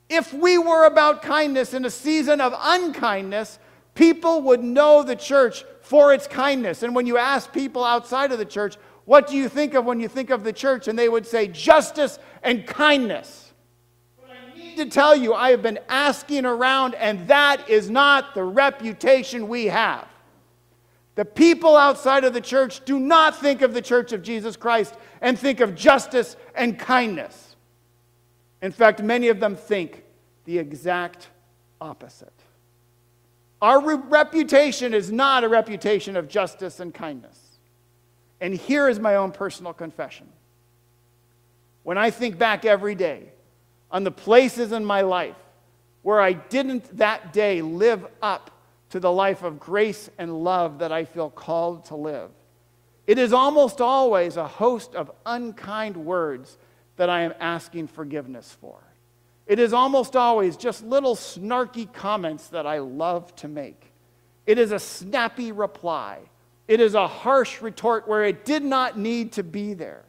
If 0.10 0.34
we 0.34 0.58
were 0.58 0.86
about 0.86 1.22
kindness 1.22 1.74
in 1.74 1.84
a 1.86 1.90
season 1.90 2.40
of 2.40 2.56
unkindness, 2.58 3.60
people 3.94 4.42
would 4.44 4.64
know 4.64 5.04
the 5.04 5.16
church 5.16 5.66
for 5.82 6.14
its 6.14 6.26
kindness. 6.26 6.84
And 6.84 6.96
when 6.96 7.06
you 7.06 7.18
ask 7.18 7.52
people 7.52 7.84
outside 7.84 8.32
of 8.32 8.40
the 8.40 8.46
church, 8.46 8.78
what 9.04 9.28
do 9.28 9.36
you 9.36 9.50
think 9.50 9.74
of 9.74 9.86
when 9.86 10.00
you 10.00 10.08
think 10.08 10.30
of 10.30 10.44
the 10.44 10.54
church? 10.54 10.88
And 10.88 10.98
they 10.98 11.10
would 11.10 11.28
say, 11.28 11.48
justice 11.48 12.18
and 12.42 12.66
kindness. 12.66 13.54
But 14.20 14.32
I 14.32 14.58
need 14.58 14.78
to 14.78 14.86
tell 14.86 15.16
you, 15.16 15.34
I 15.34 15.52
have 15.52 15.62
been 15.62 15.80
asking 15.90 16.46
around, 16.46 16.96
and 16.96 17.28
that 17.28 17.70
is 17.70 17.90
not 17.90 18.34
the 18.34 18.44
reputation 18.44 19.48
we 19.48 19.66
have. 19.66 20.08
The 21.16 21.26
people 21.26 21.76
outside 21.76 22.24
of 22.24 22.34
the 22.34 22.42
church 22.42 22.84
do 22.86 23.00
not 23.00 23.40
think 23.40 23.62
of 23.62 23.74
the 23.74 23.82
church 23.82 24.12
of 24.12 24.22
Jesus 24.22 24.56
Christ 24.56 24.96
and 25.22 25.38
think 25.38 25.60
of 25.60 25.76
justice 25.76 26.36
and 26.56 26.78
kindness. 26.78 27.45
In 28.62 28.72
fact, 28.72 29.02
many 29.02 29.28
of 29.30 29.40
them 29.40 29.56
think 29.56 30.04
the 30.46 30.58
exact 30.58 31.30
opposite. 31.82 32.34
Our 33.62 33.82
re- 33.82 34.04
reputation 34.08 34.94
is 34.94 35.12
not 35.12 35.44
a 35.44 35.50
reputation 35.50 36.16
of 36.16 36.28
justice 36.28 36.80
and 36.80 36.94
kindness. 36.94 37.40
And 38.42 38.54
here 38.54 38.90
is 38.90 39.00
my 39.00 39.16
own 39.16 39.32
personal 39.32 39.74
confession. 39.74 40.28
When 41.84 41.98
I 41.98 42.10
think 42.10 42.38
back 42.38 42.66
every 42.66 42.96
day 42.96 43.30
on 43.92 44.04
the 44.04 44.12
places 44.12 44.72
in 44.72 44.84
my 44.84 45.02
life 45.02 45.36
where 46.02 46.22
I 46.22 46.34
didn't 46.34 46.98
that 46.98 47.34
day 47.34 47.62
live 47.62 48.06
up 48.22 48.52
to 48.90 49.00
the 49.00 49.12
life 49.12 49.44
of 49.44 49.60
grace 49.60 50.10
and 50.18 50.44
love 50.44 50.80
that 50.80 50.92
I 50.92 51.06
feel 51.06 51.30
called 51.30 51.86
to 51.86 51.96
live. 51.96 52.30
It 53.08 53.18
is 53.18 53.34
almost 53.34 53.82
always 53.82 54.38
a 54.38 54.48
host 54.48 54.96
of 54.96 55.12
unkind 55.26 55.98
words 55.98 56.58
that 56.98 57.10
I 57.10 57.22
am 57.22 57.34
asking 57.40 57.88
forgiveness 57.88 58.56
for. 58.60 58.78
It 59.48 59.60
is 59.60 59.74
almost 59.74 60.16
always 60.16 60.58
just 60.58 60.84
little 60.84 61.16
snarky 61.16 61.92
comments 61.92 62.48
that 62.48 62.66
I 62.66 62.80
love 62.80 63.36
to 63.38 63.48
make. 63.48 63.92
It 64.46 64.58
is 64.58 64.72
a 64.72 64.80
snappy 64.80 65.52
reply. 65.52 66.20
It 66.68 66.80
is 66.80 66.96
a 66.96 67.08
harsh 67.08 67.62
retort 67.62 68.08
where 68.08 68.24
it 68.24 68.46
did 68.46 68.64
not 68.64 68.98
need 68.98 69.34
to 69.34 69.44
be 69.44 69.74
there. 69.74 70.04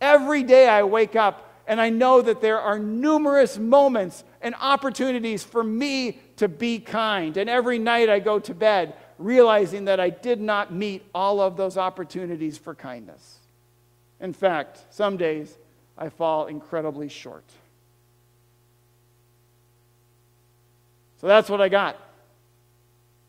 Every 0.00 0.42
day 0.42 0.68
I 0.68 0.82
wake 0.82 1.14
up 1.14 1.52
and 1.66 1.80
I 1.80 1.88
know 1.88 2.20
that 2.20 2.40
there 2.40 2.60
are 2.60 2.78
numerous 2.78 3.58
moments 3.58 4.24
and 4.42 4.54
opportunities 4.60 5.42
for 5.42 5.64
me 5.64 6.18
to 6.36 6.48
be 6.48 6.78
kind. 6.78 7.36
And 7.36 7.48
every 7.48 7.78
night 7.78 8.10
I 8.10 8.18
go 8.18 8.38
to 8.40 8.54
bed, 8.54 8.94
realizing 9.18 9.86
that 9.86 10.00
I 10.00 10.10
did 10.10 10.40
not 10.40 10.72
meet 10.72 11.04
all 11.14 11.40
of 11.40 11.56
those 11.56 11.78
opportunities 11.78 12.58
for 12.58 12.74
kindness. 12.74 13.38
In 14.20 14.32
fact, 14.32 14.84
some 14.90 15.16
days 15.16 15.56
I 15.96 16.08
fall 16.08 16.46
incredibly 16.46 17.08
short. 17.08 17.44
So 21.20 21.28
that's 21.28 21.48
what 21.48 21.60
I 21.60 21.68
got. 21.68 21.96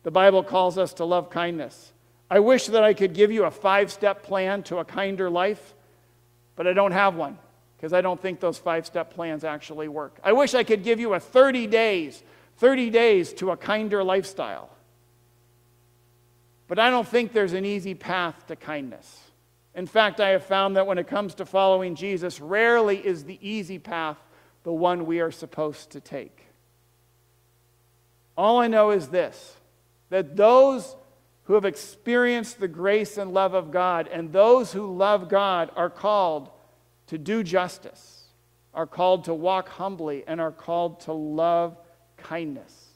The 0.02 0.10
Bible 0.10 0.42
calls 0.42 0.78
us 0.78 0.94
to 0.94 1.04
love 1.04 1.30
kindness. 1.30 1.92
I 2.30 2.40
wish 2.40 2.66
that 2.66 2.82
I 2.82 2.92
could 2.92 3.14
give 3.14 3.30
you 3.30 3.44
a 3.44 3.50
five 3.50 3.92
step 3.92 4.22
plan 4.22 4.62
to 4.64 4.78
a 4.78 4.84
kinder 4.84 5.30
life, 5.30 5.74
but 6.56 6.66
I 6.66 6.72
don't 6.72 6.92
have 6.92 7.14
one 7.14 7.38
because 7.76 7.92
I 7.92 8.00
don't 8.00 8.20
think 8.20 8.40
those 8.40 8.58
five 8.58 8.86
step 8.86 9.14
plans 9.14 9.44
actually 9.44 9.88
work. 9.88 10.18
I 10.22 10.32
wish 10.32 10.54
I 10.54 10.64
could 10.64 10.82
give 10.82 10.98
you 10.98 11.14
a 11.14 11.20
30 11.20 11.66
days, 11.68 12.22
30 12.58 12.90
days 12.90 13.32
to 13.34 13.50
a 13.50 13.56
kinder 13.56 14.02
lifestyle. 14.02 14.70
But 16.68 16.78
I 16.78 16.90
don't 16.90 17.06
think 17.06 17.32
there's 17.32 17.52
an 17.52 17.64
easy 17.64 17.94
path 17.94 18.46
to 18.48 18.56
kindness. 18.56 19.25
In 19.76 19.86
fact, 19.86 20.20
I 20.20 20.30
have 20.30 20.44
found 20.44 20.76
that 20.76 20.86
when 20.86 20.96
it 20.96 21.06
comes 21.06 21.34
to 21.34 21.44
following 21.44 21.94
Jesus, 21.94 22.40
rarely 22.40 22.96
is 22.96 23.24
the 23.24 23.38
easy 23.46 23.78
path 23.78 24.16
the 24.64 24.72
one 24.72 25.04
we 25.04 25.20
are 25.20 25.30
supposed 25.30 25.90
to 25.90 26.00
take. 26.00 26.46
All 28.38 28.58
I 28.58 28.66
know 28.66 28.90
is 28.90 29.08
this 29.08 29.54
that 30.08 30.34
those 30.34 30.96
who 31.44 31.54
have 31.54 31.64
experienced 31.64 32.58
the 32.58 32.68
grace 32.68 33.18
and 33.18 33.34
love 33.34 33.54
of 33.54 33.70
God 33.70 34.08
and 34.08 34.32
those 34.32 34.72
who 34.72 34.96
love 34.96 35.28
God 35.28 35.70
are 35.76 35.90
called 35.90 36.48
to 37.08 37.18
do 37.18 37.42
justice, 37.42 38.24
are 38.72 38.86
called 38.86 39.24
to 39.24 39.34
walk 39.34 39.68
humbly, 39.68 40.24
and 40.26 40.40
are 40.40 40.52
called 40.52 41.00
to 41.00 41.12
love 41.12 41.76
kindness. 42.16 42.86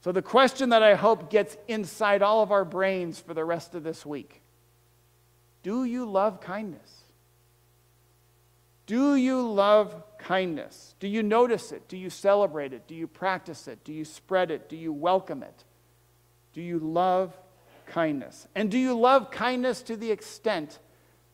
So, 0.00 0.12
the 0.12 0.22
question 0.22 0.70
that 0.70 0.82
I 0.82 0.94
hope 0.94 1.30
gets 1.30 1.58
inside 1.68 2.22
all 2.22 2.42
of 2.42 2.52
our 2.52 2.64
brains 2.64 3.18
for 3.18 3.34
the 3.34 3.44
rest 3.44 3.74
of 3.74 3.82
this 3.82 4.06
week 4.06 4.40
do 5.68 5.84
you 5.84 6.06
love 6.06 6.40
kindness? 6.40 7.04
Do 8.86 9.16
you 9.16 9.46
love 9.46 9.94
kindness? 10.16 10.94
Do 10.98 11.06
you 11.06 11.22
notice 11.22 11.72
it? 11.72 11.86
Do 11.88 11.98
you 11.98 12.08
celebrate 12.08 12.72
it? 12.72 12.88
Do 12.88 12.94
you 12.94 13.06
practice 13.06 13.68
it? 13.68 13.84
Do 13.84 13.92
you 13.92 14.06
spread 14.06 14.50
it? 14.50 14.70
Do 14.70 14.76
you 14.76 14.94
welcome 14.94 15.42
it? 15.42 15.64
Do 16.54 16.62
you 16.62 16.78
love 16.78 17.36
kindness? 17.84 18.48
And 18.54 18.70
do 18.70 18.78
you 18.78 18.98
love 18.98 19.30
kindness 19.30 19.82
to 19.82 19.96
the 19.98 20.10
extent 20.10 20.78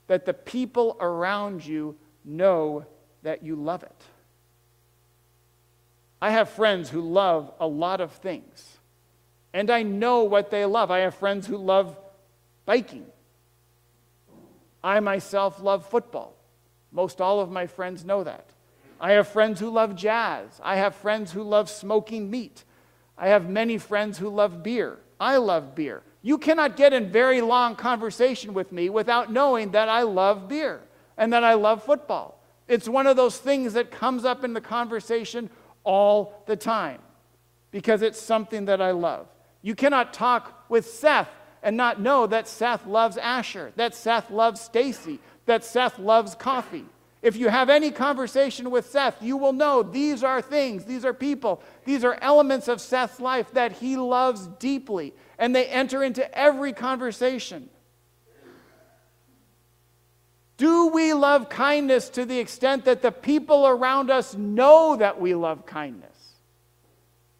that 0.08 0.26
the 0.26 0.34
people 0.34 0.96
around 0.98 1.64
you 1.64 1.94
know 2.24 2.86
that 3.22 3.44
you 3.44 3.54
love 3.54 3.84
it? 3.84 4.02
I 6.20 6.30
have 6.30 6.48
friends 6.48 6.90
who 6.90 7.02
love 7.02 7.52
a 7.60 7.68
lot 7.68 8.00
of 8.00 8.10
things, 8.10 8.78
and 9.52 9.70
I 9.70 9.84
know 9.84 10.24
what 10.24 10.50
they 10.50 10.64
love. 10.64 10.90
I 10.90 10.98
have 11.02 11.14
friends 11.14 11.46
who 11.46 11.56
love 11.56 11.96
biking. 12.66 13.06
I 14.84 15.00
myself 15.00 15.62
love 15.62 15.86
football. 15.86 16.36
Most 16.92 17.20
all 17.20 17.40
of 17.40 17.50
my 17.50 17.66
friends 17.66 18.04
know 18.04 18.22
that. 18.22 18.50
I 19.00 19.12
have 19.12 19.26
friends 19.26 19.58
who 19.58 19.70
love 19.70 19.96
jazz. 19.96 20.60
I 20.62 20.76
have 20.76 20.94
friends 20.94 21.32
who 21.32 21.42
love 21.42 21.70
smoking 21.70 22.30
meat. 22.30 22.64
I 23.16 23.28
have 23.28 23.48
many 23.48 23.78
friends 23.78 24.18
who 24.18 24.28
love 24.28 24.62
beer. 24.62 24.98
I 25.18 25.38
love 25.38 25.74
beer. 25.74 26.02
You 26.20 26.36
cannot 26.36 26.76
get 26.76 26.92
in 26.92 27.10
very 27.10 27.40
long 27.40 27.76
conversation 27.76 28.52
with 28.52 28.72
me 28.72 28.90
without 28.90 29.32
knowing 29.32 29.70
that 29.70 29.88
I 29.88 30.02
love 30.02 30.48
beer 30.48 30.82
and 31.16 31.32
that 31.32 31.44
I 31.44 31.54
love 31.54 31.82
football. 31.82 32.42
It's 32.68 32.88
one 32.88 33.06
of 33.06 33.16
those 33.16 33.38
things 33.38 33.72
that 33.72 33.90
comes 33.90 34.24
up 34.24 34.44
in 34.44 34.52
the 34.52 34.60
conversation 34.60 35.50
all 35.82 36.42
the 36.46 36.56
time 36.56 37.00
because 37.70 38.02
it's 38.02 38.20
something 38.20 38.66
that 38.66 38.82
I 38.82 38.90
love. 38.90 39.26
You 39.62 39.74
cannot 39.74 40.12
talk 40.12 40.64
with 40.68 40.86
Seth 40.86 41.28
and 41.64 41.76
not 41.76 41.98
know 42.00 42.26
that 42.26 42.46
Seth 42.46 42.86
loves 42.86 43.16
Asher, 43.16 43.72
that 43.76 43.94
Seth 43.94 44.30
loves 44.30 44.60
Stacy, 44.60 45.18
that 45.46 45.64
Seth 45.64 45.98
loves 45.98 46.34
coffee. 46.34 46.84
If 47.22 47.36
you 47.36 47.48
have 47.48 47.70
any 47.70 47.90
conversation 47.90 48.70
with 48.70 48.90
Seth, 48.90 49.22
you 49.22 49.38
will 49.38 49.54
know 49.54 49.82
these 49.82 50.22
are 50.22 50.42
things, 50.42 50.84
these 50.84 51.06
are 51.06 51.14
people, 51.14 51.62
these 51.86 52.04
are 52.04 52.18
elements 52.20 52.68
of 52.68 52.82
Seth's 52.82 53.18
life 53.18 53.50
that 53.52 53.72
he 53.72 53.96
loves 53.96 54.46
deeply, 54.58 55.14
and 55.38 55.56
they 55.56 55.66
enter 55.66 56.04
into 56.04 56.38
every 56.38 56.74
conversation. 56.74 57.70
Do 60.58 60.88
we 60.88 61.14
love 61.14 61.48
kindness 61.48 62.10
to 62.10 62.26
the 62.26 62.38
extent 62.38 62.84
that 62.84 63.00
the 63.00 63.10
people 63.10 63.66
around 63.66 64.10
us 64.10 64.34
know 64.34 64.96
that 64.96 65.18
we 65.18 65.34
love 65.34 65.64
kindness? 65.64 66.10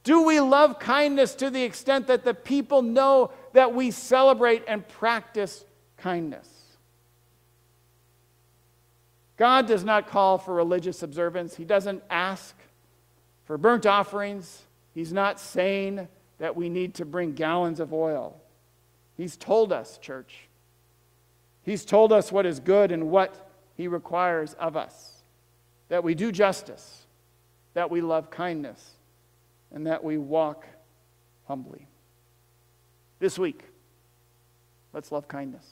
Do 0.03 0.23
we 0.23 0.41
love 0.41 0.79
kindness 0.79 1.35
to 1.37 1.51
the 1.51 1.63
extent 1.63 2.09
that 2.09 2.25
the 2.25 2.35
people 2.35 2.83
know 2.83 3.33
that 3.55 3.75
we 3.75 3.91
celebrate 3.91 4.63
and 4.69 4.87
practice 4.87 5.65
kindness? 5.97 6.49
God 9.37 9.67
does 9.67 9.83
not 9.83 10.07
call 10.07 10.39
for 10.39 10.55
religious 10.55 11.03
observance. 11.03 11.57
He 11.57 11.65
doesn't 11.65 12.03
ask 12.09 12.55
for 13.47 13.59
burnt 13.59 13.87
offerings. 13.87 14.63
He's 14.95 15.13
not 15.13 15.41
saying 15.41 16.07
that 16.39 16.55
we 16.55 16.69
need 16.69 16.95
to 16.95 17.05
bring 17.05 17.33
gallons 17.33 17.81
of 17.81 17.93
oil. 17.93 18.41
He's 19.17 19.37
told 19.37 19.73
us, 19.73 19.99
church. 19.99 20.49
He's 21.63 21.85
told 21.85 22.13
us 22.13 22.31
what 22.31 22.47
is 22.47 22.61
good 22.61 22.93
and 22.93 23.11
what 23.11 23.51
He 23.77 23.89
requires 23.89 24.55
of 24.55 24.77
us 24.77 25.15
that 25.89 26.03
we 26.03 26.15
do 26.15 26.33
justice, 26.33 27.07
that 27.75 27.91
we 27.91 28.01
love 28.01 28.31
kindness, 28.31 28.93
and 29.73 29.87
that 29.87 30.03
we 30.03 30.19
walk 30.19 30.67
humbly. 31.47 31.87
This 33.19 33.39
week, 33.39 33.65
let's 34.93 35.13
love 35.13 35.29
kindness. 35.29 35.67